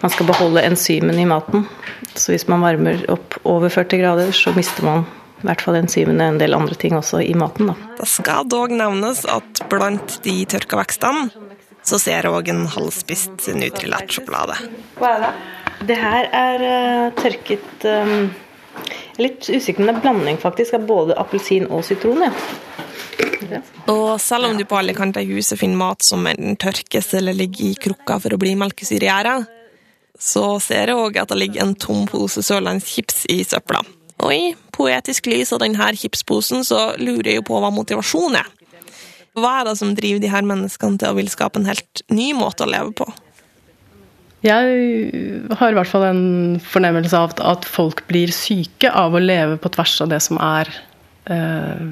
man 0.00 0.14
skal 0.14 0.28
beholde 0.30 0.64
enzymen 0.66 1.18
i 1.18 1.28
maten. 1.28 1.66
Så 2.14 2.34
hvis 2.34 2.48
man 2.48 2.64
varmer 2.64 3.04
opp 3.12 3.38
over 3.48 3.72
40 3.72 4.00
grader, 4.00 4.32
så 4.36 4.54
mister 4.56 4.86
man 4.88 5.04
i 5.42 5.48
hvert 5.48 5.64
fall 5.64 5.80
enzymene 5.80 6.28
en 6.30 6.38
del 6.38 6.54
andre 6.54 6.76
ting 6.78 6.94
også 6.94 7.20
i 7.24 7.34
maten. 7.34 7.72
Da. 7.72 7.90
Det 7.98 8.08
skal 8.08 8.46
dog 8.48 8.70
nevnes 8.70 9.24
at 9.26 9.64
blant 9.72 10.20
de 10.24 10.36
tørka 10.46 10.78
vekstene 10.78 11.30
så 11.86 11.98
ser 11.98 12.22
jeg 12.22 12.30
òg 12.30 12.50
en 12.52 12.66
halvspist 12.70 13.48
Nutrilett-sjokolade. 13.58 14.54
Hva 15.00 15.16
er 15.16 15.24
det? 15.24 15.32
Det 15.88 15.98
her 15.98 16.28
er 16.30 16.62
uh, 16.62 17.14
tørket 17.18 17.86
um, 17.90 18.28
Jeg 18.72 19.18
er 19.18 19.24
litt 19.26 19.48
usikker, 19.48 19.82
men 19.82 19.90
det 19.90 19.94
er 19.94 20.04
blanding 20.06 20.38
faktisk 20.40 20.78
av 20.78 20.86
både 20.88 21.16
appelsin 21.20 21.66
og 21.68 21.84
sitron. 21.84 22.24
Ja. 22.24 22.32
Og 23.92 24.20
selv 24.22 24.48
om 24.48 24.56
du 24.56 24.64
på 24.68 24.78
alle 24.78 24.94
kanter 24.96 25.24
i 25.24 25.34
huset 25.34 25.60
finner 25.60 25.80
mat 25.80 26.04
som 26.06 26.26
enten 26.26 26.56
tørkes 26.60 27.12
eller 27.18 27.36
ligger 27.36 27.66
i 27.68 27.74
krukka 27.76 28.16
for 28.22 28.32
å 28.32 28.40
bli 28.40 28.54
melkesyregjæra, 28.60 29.42
så 30.18 30.44
ser 30.62 30.92
jeg 30.92 30.98
òg 30.98 31.18
at 31.20 31.32
det 31.32 31.40
ligger 31.40 31.64
en 31.64 31.74
tom 31.74 32.06
pose 32.08 32.44
sørlandschips 32.46 33.26
i 33.32 33.42
søpla. 33.44 33.82
Og 34.22 34.32
i 34.34 34.42
poetisk 34.74 35.26
lys 35.32 35.52
av 35.54 35.62
denne 35.64 35.92
chipsposen 35.98 36.64
så 36.66 36.92
lurer 37.00 37.32
jeg 37.32 37.40
jo 37.40 37.48
på 37.50 37.58
hva 37.60 37.72
motivasjonen 37.74 38.38
er. 38.40 38.50
Hva 39.32 39.52
er 39.58 39.70
det 39.70 39.78
som 39.80 39.94
driver 39.96 40.20
de 40.22 40.30
her 40.30 40.44
menneskene 40.44 41.00
til 41.00 41.10
å 41.10 41.16
vil 41.16 41.30
skape 41.32 41.58
en 41.58 41.68
helt 41.68 42.02
ny 42.12 42.30
måte 42.36 42.66
å 42.66 42.70
leve 42.70 42.92
på? 42.96 43.08
Jeg 44.42 45.50
har 45.54 45.70
i 45.70 45.76
hvert 45.76 45.90
fall 45.90 46.08
en 46.08 46.24
fornemmelse 46.66 47.14
av 47.14 47.36
at 47.46 47.66
folk 47.68 48.02
blir 48.08 48.32
syke 48.34 48.90
av 48.90 49.14
å 49.14 49.22
leve 49.22 49.58
på 49.62 49.70
tvers 49.70 50.00
av 50.02 50.10
det 50.10 50.18
som 50.24 50.40
er, 50.42 50.66
eh, 51.30 51.84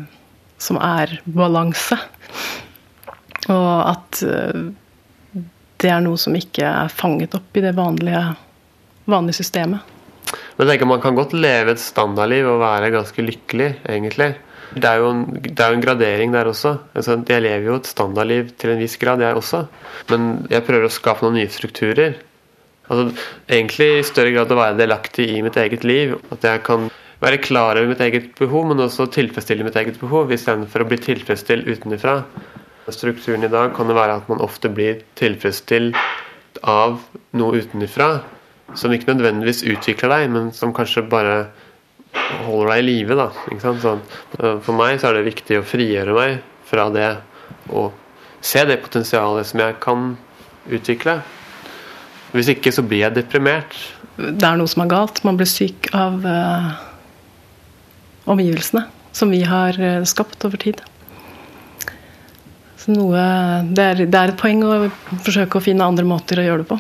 som 0.59 0.81
er 0.83 1.21
balanse. 1.31 1.99
Og 3.55 3.71
at 3.87 4.23
eh, 4.27 4.65
det 5.81 5.93
er 5.95 6.03
noe 6.03 6.19
som 6.19 6.35
ikke 6.35 6.67
er 6.67 6.91
fanget 6.91 7.37
opp 7.39 7.55
i 7.55 7.63
det 7.63 7.73
vanlige, 7.79 8.25
vanlige 9.07 9.39
systemet. 9.45 9.87
Men 10.59 10.67
jeg 10.67 10.75
tenker 10.75 10.91
Man 10.91 11.03
kan 11.03 11.15
godt 11.17 11.33
leve 11.33 11.73
et 11.73 11.83
standardliv 11.83 12.51
og 12.51 12.65
være 12.65 12.91
ganske 12.93 13.23
lykkelig, 13.25 13.71
egentlig. 13.89 14.35
Det 14.75 14.87
er 14.87 15.01
jo 15.03 15.13
en, 15.15 15.23
er 15.39 15.73
en 15.73 15.83
gradering 15.83 16.35
der 16.35 16.51
også. 16.51 16.77
Altså, 16.95 17.17
jeg 17.27 17.43
lever 17.47 17.71
jo 17.71 17.79
et 17.79 17.91
standardliv 17.91 18.51
til 18.59 18.75
en 18.75 18.83
viss 18.83 18.99
grad, 19.01 19.23
jeg 19.23 19.39
også. 19.39 19.65
Men 20.11 20.29
jeg 20.51 20.67
prøver 20.67 20.87
å 20.87 20.93
skape 20.93 21.25
noen 21.27 21.41
nye 21.41 21.51
strukturer. 21.51 22.19
Altså, 22.91 23.27
egentlig 23.47 23.87
i 23.99 24.07
større 24.07 24.33
grad 24.35 24.51
å 24.51 24.59
være 24.59 24.79
delaktig 24.81 25.29
i 25.31 25.43
mitt 25.47 25.59
eget 25.61 25.87
liv. 25.87 26.17
At 26.35 26.45
jeg 26.47 26.65
kan 26.67 26.89
være 27.23 27.43
klar 27.45 27.79
over 27.79 27.93
mitt 27.93 28.03
eget 28.03 28.33
behov, 28.39 28.67
men 28.71 28.83
også 28.83 29.07
tilfredsstille 29.15 29.67
mitt 29.67 29.79
eget 29.79 30.01
behov, 30.01 30.33
istedenfor 30.35 30.83
å 30.83 30.89
bli 30.91 30.99
tilfredsstilt 30.99 31.69
utenfra. 31.71 32.21
Strukturen 32.91 33.47
i 33.47 33.53
dag 33.53 33.71
kan 33.77 33.87
det 33.87 33.95
være 33.95 34.19
at 34.19 34.29
man 34.33 34.43
ofte 34.43 34.71
blir 34.73 35.05
tilfredsstilt 35.21 35.99
av 36.67 36.99
noe 37.39 37.61
utenfra 37.63 38.17
som 38.79 38.93
ikke 38.95 39.13
nødvendigvis 39.13 39.63
utvikler 39.67 40.11
deg, 40.15 40.31
men 40.35 40.51
som 40.55 40.75
kanskje 40.75 41.07
bare 41.11 41.37
holder 42.47 42.73
deg 42.73 42.83
i 42.83 42.87
live. 42.89 43.29
Sånn, 43.63 44.03
for 44.35 44.75
meg 44.79 44.99
så 44.99 45.11
er 45.11 45.19
det 45.19 45.29
viktig 45.31 45.61
å 45.61 45.67
frigjøre 45.67 46.17
meg 46.17 46.41
fra 46.67 46.89
det 46.95 47.13
og 47.75 47.93
se 48.43 48.63
det 48.67 48.81
potensialet 48.83 49.47
som 49.47 49.63
jeg 49.63 49.79
kan 49.83 50.15
utvikle. 50.71 51.21
Hvis 52.35 52.53
ikke 52.53 52.73
så 52.75 52.85
blir 52.87 53.05
jeg 53.05 53.17
deprimert. 53.17 53.75
Det 54.21 54.47
er 54.47 54.59
noe 54.61 54.71
som 54.71 54.85
er 54.85 54.93
galt. 54.93 55.23
Man 55.27 55.39
blir 55.41 55.49
syk 55.49 55.91
av 55.97 56.23
uh, 56.23 56.71
omgivelsene 58.31 58.87
som 59.17 59.33
vi 59.33 59.43
har 59.49 59.77
uh, 59.81 60.05
skapt 60.07 60.45
over 60.47 60.61
tid. 60.61 60.83
Noe, 62.91 63.23
det, 63.71 63.85
er, 63.85 64.07
det 64.09 64.19
er 64.19 64.33
et 64.33 64.41
poeng 64.41 64.65
å 64.67 64.77
forsøke 65.23 65.59
å 65.59 65.63
finne 65.63 65.87
andre 65.87 66.07
måter 66.09 66.41
å 66.41 66.47
gjøre 66.47 66.65
det 66.65 66.71
på. 66.73 66.79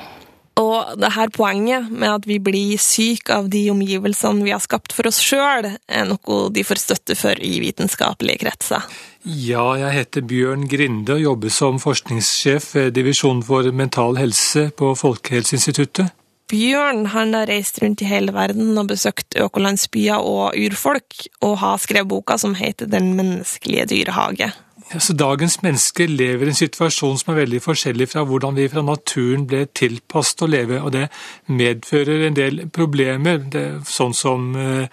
Og 0.61 0.99
det 1.01 1.12
her 1.14 1.31
poenget 1.33 1.88
med 1.88 2.11
at 2.11 2.27
vi 2.29 2.37
blir 2.42 2.81
syke 2.81 3.33
av 3.40 3.49
de 3.53 3.62
omgivelsene 3.73 4.44
vi 4.44 4.53
har 4.53 4.61
skapt 4.62 4.92
for 4.96 5.09
oss 5.09 5.20
sjøl, 5.25 5.70
er 5.88 6.09
noe 6.09 6.40
de 6.53 6.64
får 6.66 6.83
støtte 6.83 7.16
for 7.18 7.38
i 7.40 7.57
vitenskapelige 7.62 8.42
kretser. 8.44 8.85
Ja, 9.25 9.66
jeg 9.81 9.96
heter 9.96 10.25
Bjørn 10.25 10.68
Grinde 10.68 11.16
og 11.16 11.25
jobber 11.25 11.53
som 11.53 11.81
forskningssjef 11.81 12.75
ved 12.77 12.94
Divisjon 12.96 13.42
for 13.44 13.68
mental 13.73 14.20
helse 14.20 14.68
på 14.77 14.94
Folkehelseinstituttet. 14.96 16.12
Bjørn 16.51 17.05
han 17.12 17.35
har 17.37 17.46
reist 17.46 17.79
rundt 17.83 18.03
i 18.03 18.09
hele 18.11 18.33
verden 18.35 18.73
og 18.81 18.88
besøkt 18.90 19.37
økolandsbyer 19.38 20.18
og 20.18 20.57
urfolk, 20.59 21.29
og 21.46 21.61
har 21.62 21.79
skrevet 21.79 22.11
boka 22.11 22.37
som 22.42 22.57
heter 22.59 22.90
Den 22.90 23.12
menneskelige 23.18 23.87
dyrehage. 23.92 24.51
Altså, 24.90 25.14
dagens 25.14 25.62
mennesker 25.62 26.09
lever 26.11 26.48
i 26.48 26.50
en 26.50 26.57
situasjon 26.59 27.18
som 27.20 27.31
er 27.31 27.44
veldig 27.44 27.61
forskjellig 27.62 28.09
fra 28.11 28.24
hvordan 28.26 28.57
vi 28.57 28.64
fra 28.72 28.83
naturen 28.83 29.44
ble 29.46 29.61
tilpasset 29.79 30.42
å 30.42 30.48
leve, 30.50 30.81
og 30.83 30.90
det 30.96 31.05
medfører 31.46 32.24
en 32.26 32.35
del 32.35 32.64
problemer, 32.74 33.38
det, 33.55 33.62
sånn 33.87 34.16
som 34.18 34.48
eh, 34.59 34.88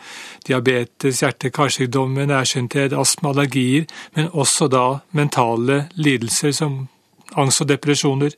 diabetes, 0.46 1.24
hjerte-karsykdommer, 1.24 2.30
nærsynthet, 2.30 2.94
astma, 2.94 3.32
allergier, 3.34 3.88
men 4.14 4.30
også 4.38 4.70
da 4.70 4.86
mentale 5.18 5.88
lidelser 5.98 6.54
som 6.54 6.84
angst 7.34 7.66
og 7.66 7.72
depresjoner. 7.74 8.38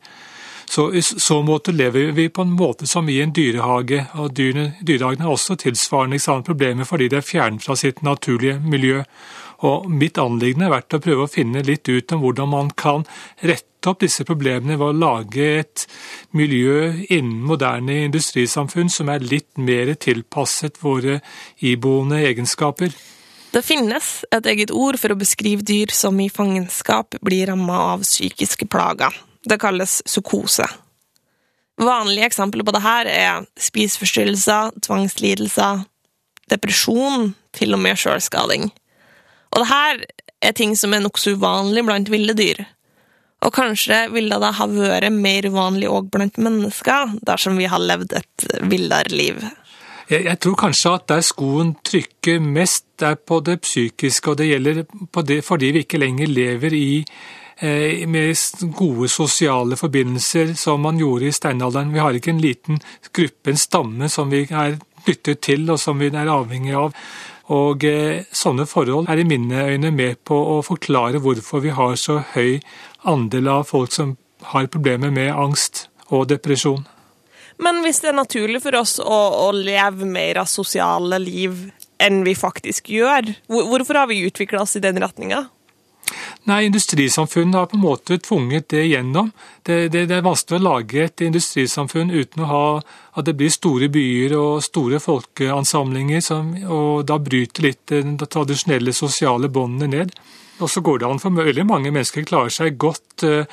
Så 0.69 0.93
I 0.93 1.01
så 1.01 1.41
måte 1.41 1.73
lever 1.75 2.13
vi 2.15 2.29
på 2.29 2.45
en 2.45 2.55
måte 2.55 2.87
som 2.87 3.09
i 3.09 3.19
en 3.19 3.35
dyrehage, 3.35 4.05
og 4.13 4.31
dyrene, 4.37 4.77
dyrehagen 4.85 5.25
har 5.25 5.35
også 5.35 5.59
tilsvarende 5.59 6.41
problemer 6.45 6.85
fordi 6.85 7.09
de 7.09 7.19
er 7.19 7.25
fjernet 7.25 7.65
fra 7.65 7.75
sitt 7.75 8.03
naturlige 8.05 8.59
miljø. 8.63 9.03
Og 9.67 9.89
Mitt 9.91 10.17
anliggende 10.21 10.69
har 10.69 10.77
vært 10.77 10.95
å 10.95 11.01
prøve 11.03 11.25
å 11.25 11.31
finne 11.31 11.63
litt 11.67 11.89
ut 11.89 12.13
om 12.15 12.23
hvordan 12.23 12.51
man 12.53 12.71
kan 12.79 13.03
rette 13.43 13.91
opp 13.91 14.01
disse 14.03 14.23
problemene 14.27 14.77
ved 14.79 14.87
å 14.87 14.95
lage 14.95 15.45
et 15.59 15.85
miljø 16.35 16.89
innen 17.09 17.43
moderne 17.47 18.01
industrisamfunn 18.05 18.91
som 18.91 19.11
er 19.11 19.23
litt 19.23 19.59
mer 19.59 19.93
tilpasset 19.99 20.79
våre 20.83 21.19
iboende 21.59 22.21
egenskaper. 22.27 22.95
Det 23.49 23.63
finnes 23.65 24.09
et 24.35 24.45
eget 24.51 24.71
ord 24.71 24.99
for 25.01 25.11
å 25.11 25.17
beskrive 25.19 25.65
dyr 25.65 25.91
som 25.95 26.19
i 26.21 26.29
fangenskap 26.29 27.17
blir 27.25 27.49
ramma 27.49 27.79
av 27.95 28.03
psykiske 28.05 28.67
plager. 28.69 29.15
Det 29.43 29.57
kalles 29.59 29.99
psykose. 30.05 30.67
Vanlige 31.79 32.27
eksempler 32.27 32.65
på 32.67 32.75
dette 32.75 33.13
er 33.15 33.45
spiseforstyrrelser, 33.59 34.75
tvangslidelser, 34.83 35.85
depresjon, 36.51 37.33
til 37.55 37.73
og 37.73 37.81
med 37.81 37.97
sjølskading. 37.97 38.69
Og 39.53 39.63
det 39.63 39.69
her 39.69 40.03
er 40.45 40.55
ting 40.55 40.75
som 40.77 40.93
er 40.93 41.03
nokså 41.03 41.35
uvanlig 41.37 41.85
blant 41.87 42.11
ville 42.11 42.35
dyr. 42.37 42.63
Og 43.45 43.53
kanskje 43.55 44.03
ville 44.11 44.35
det 44.41 44.51
ha 44.57 44.67
vært 44.67 45.15
mer 45.15 45.47
uvanlig 45.47 45.87
òg 45.87 46.09
blant 46.11 46.39
mennesker, 46.43 47.15
dersom 47.27 47.59
vi 47.59 47.69
har 47.71 47.79
levd 47.79 48.17
et 48.19 48.47
villere 48.67 49.15
liv. 49.15 49.39
Jeg, 50.09 50.25
jeg, 50.25 50.39
tror 50.41 50.57
kanskje 50.57 50.91
at 50.97 51.05
der 51.11 51.23
skoen 51.23 51.75
trykker 51.85 52.41
mest, 52.43 52.87
er 53.05 53.15
på 53.15 53.39
det 53.45 53.61
psykiske, 53.63 54.31
og 54.31 54.39
det 54.41 54.49
gjelder 54.49 54.81
det, 55.29 55.37
fordi 55.45 55.69
vi 55.71 55.85
ikke 55.85 56.01
lenger 56.01 56.27
lever 56.27 56.73
i 56.75 56.89
eh, 57.61 58.03
med 58.09 58.73
gode 58.75 59.07
sosiale 59.13 59.77
forbindelser 59.79 60.51
som 60.59 60.83
man 60.83 60.99
gjorde 60.99 61.29
i 61.29 61.35
steinalderen. 61.35 61.93
Vi 61.93 62.03
har 62.03 62.17
ikke 62.17 62.33
en 62.33 62.43
liten 62.43 62.81
gruppe, 63.13 63.53
en 63.53 63.61
stamme, 63.61 64.09
som 64.11 64.33
vi 64.33 64.43
er 64.49 64.79
knyttet 65.05 65.39
til 65.45 65.69
og 65.69 65.79
som 65.79 66.01
vi 66.01 66.11
er 66.11 66.33
avhengig 66.33 66.75
av. 66.75 66.97
Og 67.49 67.83
eh, 67.87 68.25
Sånne 68.35 68.67
forhold 68.69 69.09
er 69.09 69.21
i 69.21 69.27
mine 69.27 69.65
øyne 69.73 69.91
med 69.95 70.21
på 70.27 70.37
å 70.37 70.59
forklare 70.65 71.21
hvorfor 71.23 71.63
vi 71.65 71.73
har 71.73 71.97
så 71.97 72.19
høy 72.35 72.59
andel 73.09 73.49
av 73.49 73.67
folk 73.69 73.93
som 73.95 74.15
har 74.53 74.69
problemer 74.71 75.11
med 75.13 75.33
angst 75.33 75.87
og 76.09 76.29
depresjon. 76.29 76.85
Men 77.59 77.81
hvis 77.83 77.99
det 78.03 78.13
er 78.13 78.19
naturlig 78.21 78.61
for 78.63 78.77
oss 78.79 78.97
å, 79.03 79.19
å 79.47 79.49
leve 79.51 80.07
mer 80.07 80.39
av 80.43 80.47
sosiale 80.47 81.19
liv 81.19 81.65
enn 81.99 82.21
vi 82.23 82.35
faktisk 82.37 82.87
gjør, 82.93 83.33
hvorfor 83.49 83.99
har 83.99 84.07
vi 84.07 84.21
utvikla 84.29 84.63
oss 84.63 84.77
i 84.79 84.83
den 84.83 85.01
retninga? 85.01 85.43
Nei, 86.49 86.63
Industrisamfunnet 86.65 87.55
har 87.59 87.67
på 87.69 87.77
en 87.77 87.83
måte 87.83 88.17
tvunget 88.23 88.69
det 88.73 88.85
gjennom. 88.87 89.31
Det, 89.63 89.89
det, 89.93 90.05
det, 90.09 90.17
er 90.17 90.25
vanskelig 90.25 90.59
å 90.59 90.65
lage 90.65 91.03
et 91.05 91.23
industrisamfunn 91.25 92.11
uten 92.11 92.45
å 92.45 92.49
ha 92.49 92.63
at 93.19 93.27
det 93.27 93.35
blir 93.37 93.53
store 93.53 93.89
byer 93.93 94.35
og 94.39 94.63
store 94.65 95.01
folkeansamlinger, 95.03 96.23
som, 96.25 96.53
og 96.65 97.05
da 97.09 97.19
bryter 97.21 97.67
litt 97.67 97.93
de 97.93 98.29
tradisjonelle 98.29 98.95
sosiale 98.95 99.51
båndene 99.51 99.91
ned. 99.97 100.15
Og 100.59 100.71
så 100.71 100.83
går 100.83 101.01
det 101.01 101.09
an 101.09 101.21
for 101.21 101.35
veldig 101.35 101.67
mange 101.67 101.91
mennesker 101.91 102.27
klarer 102.27 102.51
seg 102.53 102.79
godt 102.81 103.27
uh, 103.27 103.45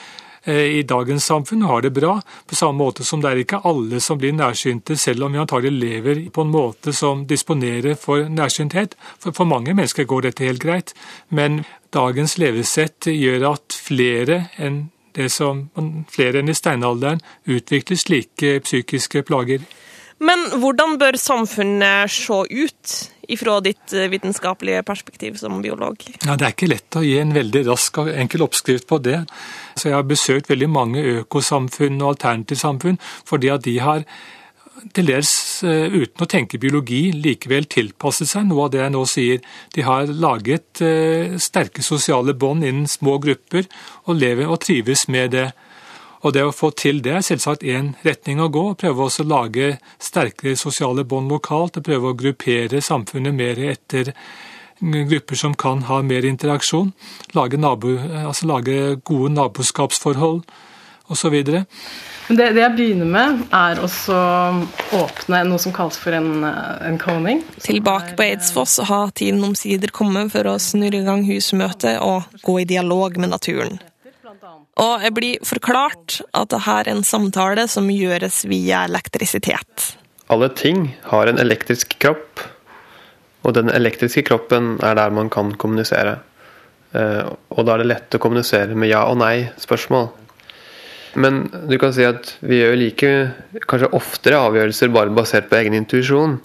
i 0.53 0.83
dagens 0.87 1.25
samfunn 1.27 1.63
har 1.67 1.83
det 1.83 1.91
bra, 1.97 2.21
på 2.47 2.55
samme 2.59 2.79
måte 2.79 3.05
som 3.05 3.23
det 3.23 3.31
er 3.31 3.43
ikke 3.43 3.63
alle 3.67 4.01
som 4.01 4.19
blir 4.21 4.35
nærsynte, 4.37 4.97
selv 4.97 5.27
om 5.27 5.35
vi 5.35 5.43
antagelig 5.43 5.73
lever 5.75 6.21
på 6.31 6.45
en 6.47 6.53
måte 6.53 6.95
som 6.95 7.25
disponerer 7.27 7.99
for 7.99 8.29
nærsynthet. 8.31 8.95
For, 9.19 9.45
mange 9.47 9.75
mennesker 9.75 10.07
går 10.07 10.29
dette 10.29 10.47
helt 10.47 10.63
greit, 10.63 10.95
men 11.29 11.65
dagens 11.95 12.37
levesett 12.39 13.09
gjør 13.11 13.51
at 13.55 13.75
flere 13.75 14.47
enn 14.59 14.87
det 15.17 15.31
som 15.33 15.65
flere 16.13 16.43
enn 16.43 16.53
i 16.53 16.57
steinalderen 16.57 17.23
utvikler 17.49 17.97
slike 17.97 18.59
psykiske 18.67 19.25
plager. 19.25 19.65
Men 20.19 20.47
hvordan 20.63 20.97
bør 21.01 21.19
samfunnet 21.21 22.13
se 22.13 22.39
ut, 22.49 22.95
ifra 23.29 23.59
ditt 23.61 23.93
eh, 23.93 24.07
vitenskapelige 24.09 24.85
perspektiv 24.87 25.37
som 25.41 25.59
biolog? 25.63 26.01
Ja, 26.25 26.37
Det 26.37 26.47
er 26.47 26.55
ikke 26.55 26.71
lett 26.71 26.97
å 26.97 27.03
gi 27.05 27.17
en 27.21 27.35
veldig 27.37 27.65
rask 27.67 27.99
og 28.01 28.13
enkel 28.15 28.45
oppskrift 28.47 28.87
på 28.89 29.01
det. 29.03 29.19
Så 29.77 29.89
Jeg 29.89 29.97
har 29.99 30.09
besøkt 30.09 30.49
veldig 30.51 30.71
mange 30.73 31.05
økosamfunn 31.21 32.01
og 32.01 32.15
alternativsamfunn 32.15 32.99
fordi 33.29 33.53
at 33.53 33.65
de 33.65 33.79
har 33.81 34.05
til 34.95 35.09
dels 35.09 35.31
eh, 35.65 35.93
uten 35.93 36.25
å 36.25 36.29
tenke 36.29 36.61
biologi 36.61 37.11
likevel 37.15 37.67
tilpasset 37.71 38.29
seg 38.31 38.49
noe 38.49 38.67
av 38.67 38.73
det 38.75 38.83
jeg 38.83 38.95
nå 38.95 39.05
sier. 39.09 39.45
De 39.75 39.85
har 39.87 40.11
laget 40.11 40.83
eh, 40.85 41.37
sterke 41.41 41.85
sosiale 41.85 42.35
bånd 42.37 42.67
innen 42.67 42.89
små 42.91 43.17
grupper 43.23 43.69
og 44.07 44.21
lever 44.21 44.51
og 44.51 44.61
trives 44.65 45.07
med 45.13 45.33
det. 45.37 45.47
Og 46.27 46.33
Det 46.35 46.43
å 46.43 46.55
få 46.55 46.73
til 46.75 47.03
det 47.05 47.13
er 47.15 47.25
selvsagt 47.25 47.63
én 47.63 47.93
retning 48.05 48.41
å 48.43 48.51
gå. 48.51 48.65
Prøve 48.81 49.07
også 49.07 49.23
å 49.23 49.31
lage 49.31 49.77
sterkere 50.03 50.57
sosiale 50.59 51.05
bånd 51.05 51.31
lokalt. 51.31 51.79
og 51.79 51.87
Prøve 51.87 52.11
å 52.11 52.19
gruppere 52.19 52.83
samfunnet 52.83 53.37
mer 53.37 53.61
etter 53.73 54.13
grupper 54.81 55.37
som 55.37 55.55
kan 55.55 55.83
ha 55.89 56.03
mer 56.03 56.25
interaksjon. 56.25 56.93
Lage, 57.37 57.57
nabo, 57.57 57.97
altså 58.27 58.47
lage 58.47 58.97
gode 59.05 59.33
naboskapsforhold 59.35 60.43
osv. 61.07 61.37
Det, 62.27 62.37
det 62.37 62.59
jeg 62.59 62.75
begynner 62.75 63.07
med, 63.07 63.43
er 63.55 63.79
å 63.79 63.89
åpne 64.99 65.43
noe 65.47 65.63
som 65.63 65.75
kalles 65.75 65.99
for 66.01 66.17
en, 66.17 66.43
en 66.43 66.99
koning. 66.99 67.45
Tilbake 67.63 68.17
på 68.19 68.27
Eidsfoss 68.27 68.81
har 68.89 69.13
tiden 69.15 69.45
omsider 69.47 69.93
kommet 69.95 70.35
for 70.35 70.49
å 70.51 70.57
snurre 70.63 71.03
i 71.03 71.07
gang 71.07 71.23
husmøtet 71.29 72.01
og 72.03 72.27
gå 72.43 72.61
i 72.65 72.67
dialog 72.69 73.21
med 73.23 73.35
naturen. 73.37 73.79
Og 74.77 75.05
jeg 75.07 75.15
blir 75.17 75.47
forklart 75.47 76.19
at 76.37 76.51
det 76.53 76.65
her 76.67 76.85
er 76.85 76.93
en 76.93 77.07
samtale 77.07 77.65
som 77.71 77.87
gjøres 77.89 78.43
via 78.51 78.83
elektrisitet. 78.85 79.95
Alle 80.29 80.51
ting 80.53 80.91
har 81.07 81.31
en 81.31 81.39
elektrisk 81.41 81.95
kropp, 82.03 82.43
og 83.47 83.55
den 83.55 83.71
elektriske 83.71 84.25
kroppen 84.27 84.75
er 84.83 84.99
der 84.99 85.15
man 85.15 85.31
kan 85.31 85.53
kommunisere. 85.55 86.19
Eh, 86.97 87.27
og 87.55 87.67
da 87.67 87.77
er 87.77 87.83
det 87.83 87.91
lett 87.93 88.17
å 88.17 88.23
kommunisere 88.23 88.75
med 88.75 88.91
ja 88.91 89.05
og 89.07 89.21
nei-spørsmål. 89.23 90.09
Men 91.17 91.47
du 91.71 91.79
kan 91.81 91.95
si 91.97 92.05
at 92.05 92.35
vi 92.45 92.59
gjør 92.61 92.75
like 92.77 93.13
kanskje 93.71 93.93
oftere 93.97 94.41
avgjørelser 94.49 94.93
bare 94.93 95.15
basert 95.17 95.49
på 95.49 95.61
egen 95.61 95.77
intuisjon. 95.79 96.41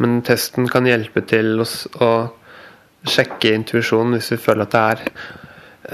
Men 0.00 0.20
testen 0.24 0.68
kan 0.72 0.88
hjelpe 0.88 1.24
til 1.28 1.58
oss 1.64 1.82
å 2.00 2.28
sjekke 3.06 3.52
intuisjonen 3.56 4.16
hvis 4.16 4.32
vi 4.34 4.40
føler 4.40 4.66
at 4.66 4.76
det 4.76 4.84
er 4.92 5.04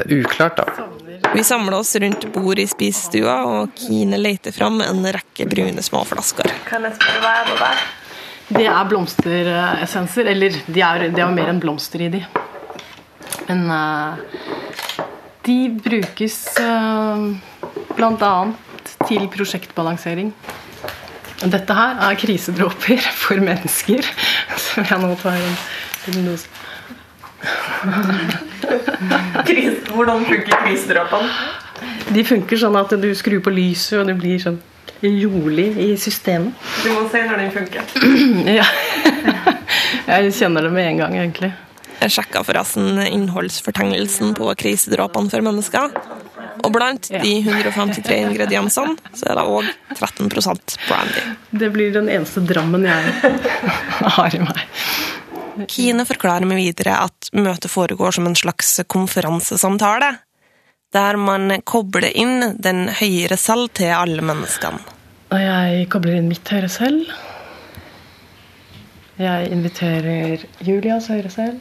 eh, 0.04 0.14
uklart. 0.20 0.60
da. 0.60 0.86
Vi 1.32 1.44
samler 1.46 1.78
oss 1.78 1.94
rundt 2.02 2.28
bordet 2.34 2.66
i 2.66 2.70
spisestua, 2.70 3.40
og 3.48 3.74
Kine 3.78 4.20
leter 4.20 4.52
fram 4.52 4.82
en 4.84 5.02
rekke 5.16 5.48
brune 5.48 5.82
småflasker. 5.84 6.52
Kan 6.68 6.84
jeg 6.88 6.98
spørre 7.00 7.24
hva 7.24 7.34
er 7.40 7.50
det 7.50 7.58
der? 7.62 7.84
Det 8.52 8.66
er 8.68 8.88
blomsteressenser. 8.88 10.28
Eller 10.32 10.56
de 10.66 10.82
er, 10.84 11.06
det 11.10 11.20
er 11.20 11.26
jo 11.26 11.36
mer 11.36 11.52
enn 11.52 11.60
blomster 11.62 12.04
i 12.04 12.10
de. 12.12 12.22
Men 13.48 13.64
uh, 13.70 14.18
de 15.46 15.56
brukes 15.82 16.36
uh, 16.60 16.64
eh, 16.64 17.72
bl.a. 17.96 18.34
til 19.08 19.26
prosjektbalansering. 19.32 20.32
Dette 21.42 21.74
her 21.74 22.02
er 22.06 22.18
krisedråper 22.20 23.02
for 23.24 23.42
mennesker. 23.42 24.06
som 24.56 24.86
jeg 24.86 25.00
nå 25.02 25.14
tar 25.22 25.38
en 25.40 25.56
liten 26.06 26.28
dose. 26.30 26.46
Hvordan 29.92 30.24
funker 30.28 30.54
krisedråpene? 30.62 31.32
De 32.12 32.22
funker 32.26 32.60
sånn 32.60 32.76
at 32.78 32.92
du 33.00 33.08
skrur 33.18 33.42
på 33.42 33.50
lyset, 33.54 33.98
og 33.98 34.06
det 34.06 34.14
blir 34.20 34.38
sånn 34.42 34.60
rolig 35.02 35.68
i 35.78 35.90
systemet. 35.98 36.54
Du 36.84 36.92
må 36.94 37.08
se 37.10 37.24
når 37.26 37.44
den 37.44 37.52
funker. 37.54 37.82
ja. 38.60 38.66
Jeg 40.12 40.32
kjenner 40.36 40.66
det 40.66 40.72
med 40.74 40.88
en 40.92 41.04
gang, 41.04 41.18
egentlig. 41.20 41.52
Jeg 42.02 42.10
sjekka 42.16 42.42
forresten 42.42 42.98
innholdsfortegnelsen 43.04 44.34
på 44.34 44.48
krisedråpene 44.58 45.30
for 45.30 45.44
mennesker. 45.46 45.92
Og 46.62 46.72
blant 46.74 47.08
de 47.10 47.32
153 47.40 48.18
ingrediensene 48.26 48.96
så 49.14 49.30
er 49.30 49.38
det 49.38 49.44
òg 49.46 49.68
13% 49.94 50.76
brandy. 50.88 51.22
Det 51.50 51.70
blir 51.74 51.94
den 51.94 52.10
eneste 52.12 52.42
drammen 52.46 52.86
jeg 52.86 53.32
har 54.18 54.34
i 54.34 54.42
meg. 54.42 54.64
Kine 55.68 56.06
forklarer 56.08 56.48
meg 56.48 56.62
videre 56.62 56.96
at 57.04 57.30
møtet 57.36 57.70
foregår 57.70 58.16
som 58.16 58.26
en 58.28 58.38
slags 58.38 58.80
konferansesamtale, 58.90 60.14
der 60.92 61.16
man 61.20 61.60
kobler 61.64 62.10
inn 62.10 62.56
den 62.60 62.86
høyere 63.00 63.38
selv 63.40 63.70
til 63.76 63.94
alle 63.96 64.24
menneskene. 64.24 64.80
Og 65.32 65.40
jeg 65.40 65.86
kobler 65.92 66.18
inn 66.18 66.28
mitt 66.28 66.48
høyre 66.52 66.68
selv. 66.68 67.08
Jeg 69.16 69.48
inviterer 69.54 70.44
Julias 70.60 71.08
høyre 71.08 71.30
selv. 71.32 71.60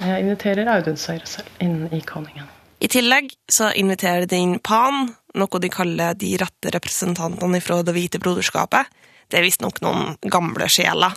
Jeg 0.00 0.24
inviterer 0.24 0.68
Audun 0.74 0.98
selv 0.98 1.38
inn 1.62 1.86
i 1.94 2.00
koningen. 2.04 2.48
I 2.82 2.88
tillegg 2.92 3.30
så 3.48 3.70
inviterer 3.78 4.26
de 4.28 4.40
inn 4.42 4.58
Pan, 4.58 5.06
noe 5.38 5.60
de 5.62 5.70
kaller 5.72 6.16
de 6.18 6.34
rette 6.42 6.72
representantene 6.74 7.60
fra 7.64 7.78
Det 7.86 7.94
hvite 7.96 8.20
broderskapet. 8.20 8.90
Det 9.30 9.38
er 9.38 9.46
visstnok 9.46 9.80
noen 9.84 10.18
gamle 10.26 10.68
sjeler. 10.70 11.14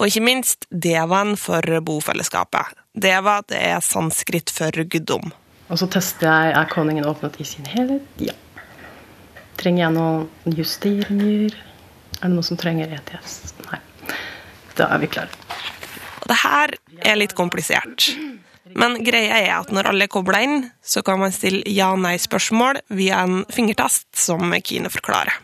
Og 0.00 0.08
ikke 0.08 0.24
minst 0.26 0.66
Devaen 0.70 1.36
for 1.38 1.62
bofellesskapet. 1.86 2.72
Deva 2.94 3.40
det 3.46 3.60
er 3.60 3.84
sanskrit 3.84 4.50
for 4.50 4.74
guddom. 4.90 5.30
Og 5.68 5.78
så 5.80 5.86
tester 5.92 6.26
jeg 6.26 6.56
er 6.56 6.72
koningen 6.72 7.06
åpnet 7.08 7.38
i 7.40 7.46
sin 7.46 7.68
helhet. 7.70 8.08
Ja. 8.18 8.34
Trenger 9.60 9.86
jeg 9.86 9.94
noen 9.96 10.56
justeringer? 10.58 11.56
Er 12.20 12.26
det 12.26 12.32
noen 12.34 12.46
som 12.46 12.58
trenger 12.60 12.94
ETS? 12.96 13.54
Nei. 13.68 13.80
Da 14.78 14.88
er 14.94 15.02
vi 15.02 15.10
klare. 15.12 15.30
Og 16.22 16.30
det 16.30 16.38
her 16.40 16.74
er 17.04 17.18
litt 17.20 17.34
komplisert. 17.38 18.10
Men 18.74 18.96
greia 19.06 19.38
er 19.38 19.50
at 19.60 19.70
når 19.74 19.90
alle 19.90 20.08
er 20.08 20.12
kobla 20.12 20.40
inn, 20.42 20.68
så 20.82 21.04
kan 21.06 21.20
man 21.20 21.34
stille 21.34 21.62
ja-nei-spørsmål 21.70 22.80
via 22.96 23.20
en 23.22 23.44
fingertest, 23.52 24.08
som 24.18 24.54
Kine 24.64 24.90
forklarer. 24.90 25.36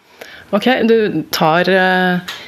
Ok, 0.57 0.67
du 0.89 1.23
tar 1.31 1.69
eh, 1.71 2.39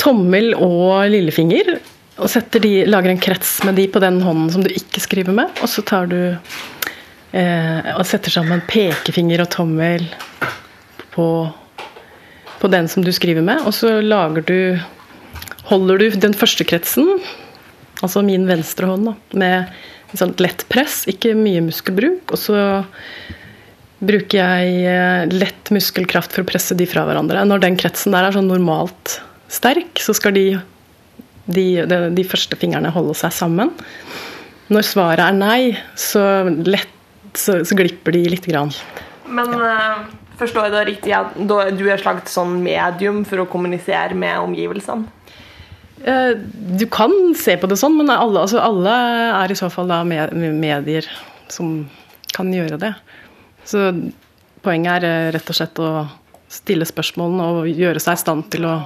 tommel 0.00 0.54
og 0.56 1.10
lillefinger 1.12 1.74
og 2.22 2.30
de, 2.62 2.84
lager 2.86 3.10
en 3.10 3.18
krets 3.18 3.56
med 3.66 3.74
de 3.74 3.88
på 3.90 3.98
den 4.02 4.20
hånden 4.22 4.50
som 4.52 4.62
du 4.62 4.70
ikke 4.70 5.02
skriver 5.02 5.34
med. 5.34 5.50
Og 5.62 5.68
så 5.70 5.82
tar 5.82 6.06
du 6.06 6.18
eh, 7.34 7.90
og 7.96 8.04
setter 8.06 8.30
sammen 8.30 8.62
pekefinger 8.68 9.42
og 9.42 9.50
tommel 9.50 10.06
på, 11.14 11.28
på 12.60 12.70
den 12.72 12.90
som 12.90 13.06
du 13.06 13.12
skriver 13.14 13.44
med. 13.46 13.64
Og 13.64 13.74
så 13.76 14.00
lager 14.04 14.44
du 14.50 14.58
Holder 15.64 15.96
du 15.96 16.18
den 16.20 16.34
første 16.36 16.60
kretsen, 16.68 17.06
altså 18.04 18.20
min 18.20 18.42
venstre 18.44 18.84
hånd, 18.84 19.06
da, 19.08 19.14
med 19.40 20.18
sånn 20.18 20.34
lett 20.44 20.66
press, 20.68 21.06
ikke 21.08 21.32
mye 21.38 21.62
muskelbruk. 21.64 22.34
Og 22.36 22.40
så 22.42 22.58
bruker 24.04 24.40
jeg 24.42 24.82
eh, 24.90 25.24
lett 25.32 25.72
muskelkraft 25.72 26.34
for 26.34 26.44
å 26.44 26.48
presse 26.48 26.76
de 26.76 26.86
fra 26.88 27.06
hverandre. 27.08 27.46
Når 27.48 27.64
den 27.64 27.78
kretsen 27.80 28.12
der 28.12 28.28
er 28.28 28.36
sånn 28.36 28.50
normalt 28.50 29.18
sterk, 29.52 29.96
så 30.02 30.14
skal 30.16 30.36
de, 30.36 30.44
de, 31.46 31.66
de, 31.88 32.00
de 32.14 32.26
første 32.28 32.58
fingrene 32.60 32.92
holde 32.94 33.16
seg 33.18 33.32
sammen. 33.34 33.72
Når 34.72 34.88
svaret 34.88 35.24
er 35.24 35.38
nei, 35.38 35.60
så, 35.96 36.22
lett, 36.64 36.92
så, 37.36 37.62
så 37.64 37.78
glipper 37.78 38.16
de 38.16 38.24
lite 38.32 38.52
grann. 38.52 38.72
Men 39.32 39.52
uh, 39.60 40.04
forstår 40.38 40.68
jeg 40.68 40.74
det 40.74 40.84
riktig 40.88 41.14
at 41.16 41.36
du 41.38 41.54
er 41.58 41.96
et 41.96 42.02
slags 42.02 42.34
sånn 42.36 42.58
medium 42.64 43.22
for 43.28 43.42
å 43.42 43.48
kommunisere 43.50 44.16
med 44.18 44.40
omgivelsene? 44.42 45.06
Eh, 46.04 46.34
du 46.78 46.86
kan 46.92 47.12
se 47.38 47.56
på 47.56 47.68
det 47.70 47.78
sånn, 47.80 47.96
men 47.96 48.12
alle, 48.12 48.42
altså 48.42 48.60
alle 48.60 48.92
er 49.40 49.52
i 49.52 49.56
så 49.56 49.70
fall 49.72 49.88
da 49.88 50.02
medier 50.04 51.08
som 51.48 51.86
kan 52.34 52.50
gjøre 52.52 52.80
det. 52.82 52.92
Så 53.64 53.88
poenget 54.64 55.00
er 55.00 55.08
eh, 55.08 55.32
rett 55.36 55.50
og 55.50 55.56
slett 55.56 55.80
å 55.80 55.90
stille 56.52 56.86
spørsmålene 56.88 57.50
og 57.50 57.68
gjøre 57.70 58.02
seg 58.02 58.18
i 58.18 58.22
stand 58.24 58.48
til 58.52 58.68
å 58.68 58.78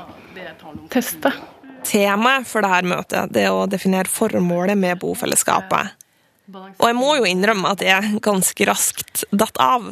teste. 0.93 1.33
Temaet 1.89 2.47
for 2.49 2.65
dette 2.65 2.91
møtet 2.91 3.33
det 3.35 3.47
er 3.49 3.55
å 3.57 3.67
definere 3.71 4.11
formålet 4.13 4.79
med 4.79 5.01
bofellesskapet. 5.03 5.97
Og 6.55 6.85
jeg 6.87 6.97
må 6.97 7.17
jo 7.19 7.27
innrømme 7.29 7.75
at 7.75 7.83
jeg 7.85 8.21
ganske 8.25 8.69
raskt 8.69 9.25
datt 9.35 9.59
av. 9.61 9.91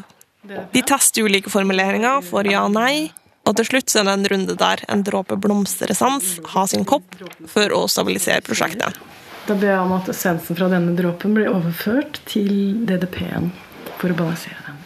De 0.73 0.83
tester 0.87 1.27
ulike 1.27 1.51
formuleringer 1.51 2.23
for 2.27 2.47
ja 2.49 2.65
og 2.67 2.75
nei, 2.75 3.11
og 3.47 3.55
til 3.59 3.69
slutt 3.69 3.95
er 3.95 4.07
det 4.07 4.15
en 4.17 4.29
runde 4.33 4.57
der 4.59 4.83
en 4.91 5.05
dråpe 5.07 5.39
blomsteressens 5.39 6.37
har 6.55 6.71
sin 6.71 6.87
kopp 6.89 7.19
for 7.51 7.75
å 7.75 7.85
stabilisere 7.91 8.45
prosjektet. 8.47 8.99
Da 9.47 9.55
ber 9.55 9.71
jeg 9.71 9.83
om 9.83 9.95
at 9.95 10.09
essensen 10.11 10.59
fra 10.59 10.67
denne 10.73 10.97
dråpen 10.99 11.37
blir 11.37 11.53
overført 11.53 12.19
til 12.27 12.83
DDP-en 12.89 13.53
for 14.01 14.11
å 14.11 14.19
balansere 14.19 14.59
den. 14.67 14.81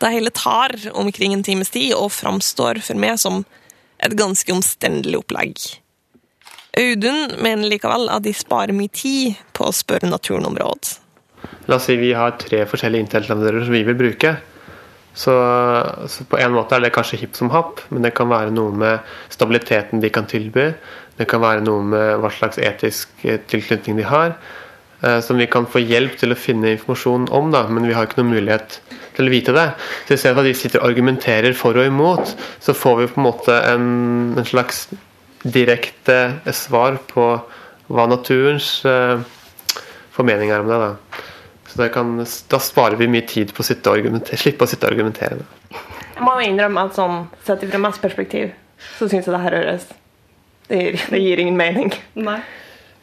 Det 0.00 0.10
hele 0.12 0.32
tar 0.32 0.76
omkring 0.96 1.32
en 1.36 1.44
times 1.44 1.72
tid 1.72 1.94
og 1.96 2.12
framstår 2.12 2.82
for 2.84 3.00
meg 3.00 3.16
som 3.20 3.42
et 4.00 4.16
ganske 4.16 4.52
omstendelig 4.52 5.20
opplegg. 5.20 5.56
Audun 6.80 7.34
mener 7.42 7.68
likevel 7.68 8.08
at 8.12 8.24
de 8.24 8.32
sparer 8.36 8.76
mye 8.76 8.92
tid 8.92 9.40
på 9.56 9.68
å 9.68 9.74
spørre 9.74 10.08
naturen 10.08 10.46
om 10.48 10.56
råd. 10.56 10.94
La 11.68 11.76
oss 11.76 11.88
si 11.88 11.96
vi 12.00 12.12
har 12.16 12.36
tre 12.40 12.62
forskjellige 12.68 13.06
internettlønner 13.06 13.64
som 13.64 13.74
vi 13.74 13.82
vil 13.88 13.98
bruke. 13.98 14.36
Så, 15.14 15.34
så, 16.06 16.24
på 16.30 16.38
en 16.38 16.54
måte 16.54 16.76
er 16.76 16.84
det 16.84 16.92
kanskje 16.94 17.18
hipp 17.24 17.34
som 17.36 17.50
happ, 17.50 17.82
men 17.90 18.06
det 18.06 18.14
kan 18.16 18.30
være 18.30 18.54
noe 18.54 18.72
med 18.72 19.12
stabiliteten 19.32 20.02
de 20.02 20.10
kan 20.14 20.28
tilby. 20.30 20.70
Det 21.18 21.26
kan 21.28 21.42
være 21.42 21.64
noe 21.66 21.82
med 21.84 22.22
hva 22.22 22.30
slags 22.32 22.60
etisk 22.62 23.26
eh, 23.26 23.40
tilknytning 23.50 23.98
de 23.98 24.06
har. 24.08 24.36
Eh, 25.02 25.18
som 25.24 25.38
vi 25.40 25.48
kan 25.50 25.66
få 25.68 25.82
hjelp 25.82 26.16
til 26.20 26.32
å 26.32 26.38
finne 26.38 26.74
informasjon 26.76 27.28
om, 27.36 27.50
da, 27.52 27.64
men 27.68 27.88
vi 27.88 27.94
har 27.96 28.06
ikke 28.06 28.20
noen 28.20 28.34
mulighet 28.34 28.78
til 29.16 29.28
å 29.28 29.32
vite 29.32 29.54
det. 29.56 29.66
Så 30.06 30.16
I 30.16 30.20
stedet 30.22 30.42
at 30.42 30.48
de 30.48 30.56
sitter 30.56 30.82
og 30.82 30.90
argumenterer 30.90 31.56
for 31.56 31.76
og 31.76 31.88
imot, 31.88 32.34
så 32.60 32.76
får 32.76 33.00
vi 33.00 33.08
på 33.10 33.20
en 33.20 33.26
måte 33.26 33.56
en, 33.72 33.88
en 34.36 34.48
slags 34.48 34.86
direkte 35.40 36.18
svar 36.52 37.00
på 37.10 37.32
hva 37.90 38.06
naturens 38.10 38.78
eh, 38.86 39.24
formening 40.14 40.52
er 40.52 40.62
om 40.62 40.70
det. 40.70 40.80
da. 40.84 41.26
Så 41.70 41.86
kan, 41.94 42.16
da 42.50 42.58
sparer 42.62 42.98
vi 42.98 43.06
mye 43.10 43.26
tid 43.30 43.54
på 43.54 43.62
å 43.62 43.66
sitte 43.66 43.92
og 43.92 44.30
slippe 44.34 44.66
å 44.66 44.70
sitte 44.70 44.88
og 44.88 44.92
argumentere. 44.92 45.44
Jeg 45.70 46.26
må 46.26 46.34
innrømme 46.44 46.88
at 46.88 46.98
sånn, 46.98 47.22
sett 47.46 47.62
fra 47.70 47.80
mitt 47.80 48.00
perspektiv, 48.02 48.50
så 48.98 49.06
syns 49.08 49.28
jeg 49.28 49.34
det 49.34 49.42
her 49.44 49.56
høres 49.56 49.86
det 50.70 50.78
gir, 50.78 50.98
det 51.10 51.20
gir 51.22 51.42
ingen 51.42 51.58
mening. 51.58 51.94
Nei. 52.18 52.38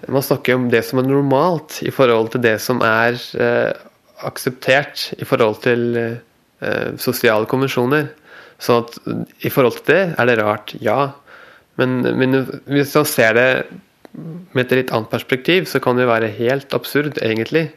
Man 0.08 0.24
snakker 0.24 0.54
jo 0.54 0.60
om 0.62 0.68
det 0.72 0.84
som 0.88 1.02
er 1.02 1.08
normalt 1.10 1.80
i 1.84 1.92
forhold 1.92 2.32
til 2.36 2.44
det 2.46 2.56
som 2.64 2.80
er 2.86 3.18
eh, 3.42 3.74
akseptert 4.28 5.10
i 5.18 5.26
forhold 5.28 5.60
til 5.66 5.98
eh, 5.98 6.92
sosiale 7.02 7.50
konvensjoner. 7.50 8.12
Så 8.62 8.80
at 8.84 8.96
i 9.46 9.52
forhold 9.54 9.82
til 9.82 9.90
det 9.90 10.04
er 10.16 10.30
det 10.30 10.38
rart, 10.40 10.76
ja. 10.82 11.12
Men, 11.78 12.00
men 12.18 12.40
hvis 12.70 12.96
man 12.98 13.10
ser 13.10 13.36
det 13.38 13.50
med 14.56 14.64
et 14.64 14.78
litt 14.80 14.94
annet 14.96 15.12
perspektiv, 15.12 15.68
så 15.70 15.82
kan 15.84 16.00
det 16.00 16.08
være 16.10 16.32
helt 16.40 16.74
absurd, 16.74 17.20
egentlig. 17.22 17.68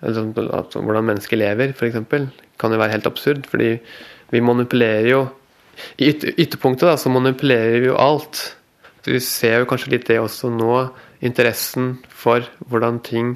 Hvordan 0.00 1.08
mennesker 1.08 1.40
lever, 1.40 1.72
f.eks., 1.72 1.96
kan 2.60 2.72
jo 2.72 2.80
være 2.80 2.92
helt 2.92 3.08
absurd. 3.08 3.46
Fordi 3.48 3.76
vi 4.32 4.44
manipulerer 4.44 5.10
jo 5.10 5.26
I 6.00 6.08
ytterpunktet 6.08 6.88
da, 6.88 6.96
så 6.96 7.10
manipulerer 7.12 7.82
vi 7.82 7.90
jo 7.90 7.98
alt. 8.00 8.40
Så 9.04 9.12
vi 9.12 9.20
ser 9.20 9.60
jo 9.60 9.68
kanskje 9.68 9.92
litt 9.92 10.06
det 10.08 10.16
også 10.22 10.48
nå. 10.52 10.88
Interessen 11.24 11.98
for 12.08 12.44
hvordan 12.70 13.02
ting 13.04 13.34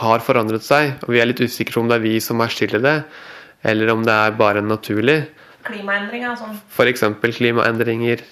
har 0.00 0.20
forandret 0.24 0.64
seg. 0.64 0.92
Og 1.06 1.14
vi 1.14 1.22
er 1.22 1.30
litt 1.30 1.40
usikre 1.40 1.78
på 1.78 1.84
om 1.84 1.88
det 1.88 1.96
er 1.98 2.04
vi 2.04 2.18
som 2.20 2.40
er 2.44 2.52
skyld 2.52 2.76
i 2.78 2.82
det, 2.84 2.96
eller 3.72 3.94
om 3.94 4.04
det 4.04 4.12
er 4.12 4.36
bare 4.36 4.64
naturlig. 4.64 5.22
Klimaendringer 5.64 6.34
og 6.34 6.38
sånn. 6.40 6.60
F.eks. 6.72 7.04
klimaendringer. 7.36 8.22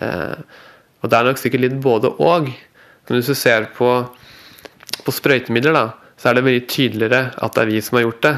Eh, 0.00 0.40
og 0.98 1.12
det 1.12 1.20
er 1.20 1.28
nok 1.28 1.40
sikkert 1.40 1.64
litt 1.64 1.78
både 1.84 2.10
og. 2.16 2.50
Men 2.50 3.20
hvis 3.20 3.30
du 3.30 3.36
ser 3.38 3.68
på, 3.76 3.92
på 5.04 5.14
sprøytemidler, 5.20 5.76
da 5.76 6.07
så 6.18 6.30
er 6.30 6.38
det 6.38 6.46
mye 6.46 6.64
tydeligere 6.66 7.32
at 7.36 7.54
det 7.54 7.64
er 7.64 7.70
vi 7.70 7.82
som 7.84 7.98
har 7.98 8.08
gjort 8.08 8.24
det. 8.26 8.34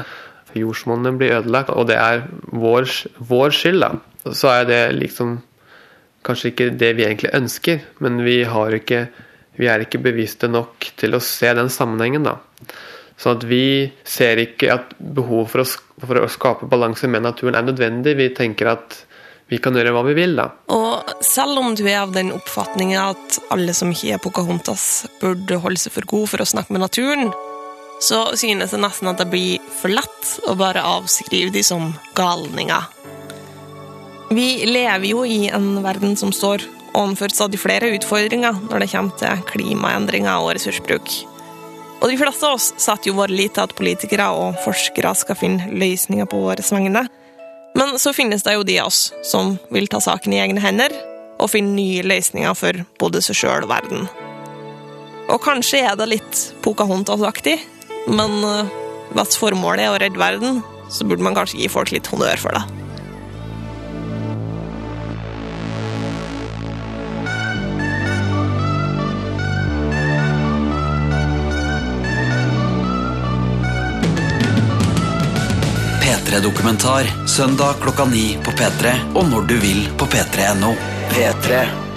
For 0.51 0.61
jordsmonnet 0.61 1.17
blir 1.19 1.37
ødelagt, 1.39 1.73
og 1.73 1.87
det 1.89 1.97
er 1.97 2.25
vår, 2.51 2.87
vår 3.31 3.55
skyld, 3.57 3.83
da. 3.85 3.91
Så 4.37 4.51
er 4.51 4.69
det 4.69 4.81
liksom 4.99 5.39
kanskje 6.27 6.51
ikke 6.51 6.71
det 6.77 6.93
vi 6.99 7.07
egentlig 7.07 7.33
ønsker, 7.33 7.85
men 8.03 8.21
vi, 8.25 8.41
ikke, 8.77 9.05
vi 9.57 9.69
er 9.71 9.85
ikke 9.85 10.03
bevisste 10.03 10.51
nok 10.51 10.91
til 10.99 11.17
å 11.17 11.23
se 11.23 11.53
den 11.57 11.71
sammenhengen, 11.73 12.27
da. 12.27 12.37
Sånn 13.21 13.37
at 13.37 13.45
vi 13.45 13.63
ser 14.07 14.39
ikke 14.41 14.73
at 14.73 14.93
behovet 14.97 15.51
for 15.53 15.65
for 16.07 16.17
å 16.17 16.29
skape 16.31 16.69
balanse 16.69 17.09
med 17.11 17.25
naturen 17.25 17.57
er 17.57 17.65
nødvendig. 17.67 18.15
Vi 18.17 18.29
tenker 18.33 18.71
at 18.73 18.97
vi 19.51 19.59
kan 19.61 19.75
gjøre 19.75 19.91
hva 19.93 20.03
vi 20.07 20.15
vil, 20.15 20.37
da. 20.39 20.47
Og 20.71 21.11
selv 21.25 21.59
om 21.59 21.75
du 21.75 21.83
er 21.85 22.01
av 22.05 22.13
den 22.15 22.31
oppfatningen 22.33 22.97
at 23.11 23.39
alle 23.53 23.75
som 23.77 23.91
ikke 23.91 24.15
er 24.15 24.23
Pocahontas, 24.23 25.05
burde 25.21 25.59
holde 25.61 25.81
seg 25.81 25.93
for 25.97 26.07
god 26.07 26.29
for 26.31 26.43
å 26.43 26.51
snakke 26.53 26.73
med 26.73 26.85
naturen, 26.85 27.33
så 28.01 28.35
synes 28.35 28.73
det 28.73 28.81
nesten 28.81 29.11
at 29.11 29.19
det 29.21 29.29
blir 29.29 29.61
for 29.77 29.93
lett 29.93 30.35
å 30.49 30.55
bare 30.57 30.81
avskrive 30.97 31.53
de 31.53 31.61
som 31.63 31.91
galninger. 32.17 32.89
Vi 34.31 34.65
lever 34.65 35.07
jo 35.11 35.25
i 35.27 35.49
en 35.53 35.83
verden 35.83 36.15
som 36.17 36.31
står 36.33 36.63
overfor 36.97 37.33
stadig 37.33 37.59
flere 37.61 37.91
utfordringer 37.95 38.57
når 38.69 38.83
det 38.83 38.89
kommer 38.93 39.17
til 39.19 39.43
klimaendringer 39.51 40.41
og 40.41 40.55
ressursbruk. 40.55 41.11
Og 42.01 42.09
de 42.09 42.17
fleste 42.17 42.47
av 42.47 42.57
oss 42.57 42.71
setter 42.81 43.11
jo 43.11 43.17
vår 43.19 43.33
lit 43.35 43.53
til 43.53 43.67
at 43.67 43.75
politikere 43.77 44.31
og 44.33 44.57
forskere 44.63 45.11
skal 45.19 45.37
finne 45.37 45.69
løsninger 45.69 46.25
på 46.31 46.39
våre 46.41 46.65
vegne. 46.65 47.05
Men 47.77 47.93
så 48.01 48.15
finnes 48.17 48.41
det 48.43 48.55
jo 48.55 48.65
de 48.67 48.79
av 48.81 48.89
oss 48.89 49.11
som 49.27 49.53
vil 49.69 49.87
ta 49.91 50.01
saken 50.01 50.33
i 50.33 50.41
egne 50.41 50.63
hender 50.63 50.95
og 51.37 51.51
finne 51.53 51.75
nye 51.77 52.01
løsninger 52.05 52.57
for 52.57 52.81
både 52.99 53.21
seg 53.21 53.37
sjøl 53.43 53.67
og 53.67 53.71
verden. 53.71 54.09
Og 55.31 55.37
kanskje 55.43 55.83
er 55.85 55.99
det 55.99 56.09
litt 56.09 56.41
Pocahontas-aktig 56.65 57.59
men 58.07 58.43
eh, 58.43 58.77
hvis 59.15 59.39
formålet 59.39 59.85
er 59.85 59.93
å 59.93 59.99
redde 60.01 60.21
verden, 60.21 60.61
så 60.91 61.07
burde 61.07 61.23
man 61.23 61.35
kanskje 61.37 61.61
gi 61.61 61.71
folk 61.71 61.91
litt 61.93 62.09
honnør 62.11 62.41
for 62.41 62.57
det. 62.57 62.63
P3-dokumentar 76.01 77.07
søndag 77.27 77.79
klokka 77.83 78.05
ni 78.09 78.37
på 78.43 78.55
P3 78.55 78.97
og 79.13 79.29
når 79.29 79.47
du 79.51 79.55
vil 79.61 79.87
på 79.99 80.09
p3.no. 80.11 80.73
P3. 81.11 81.90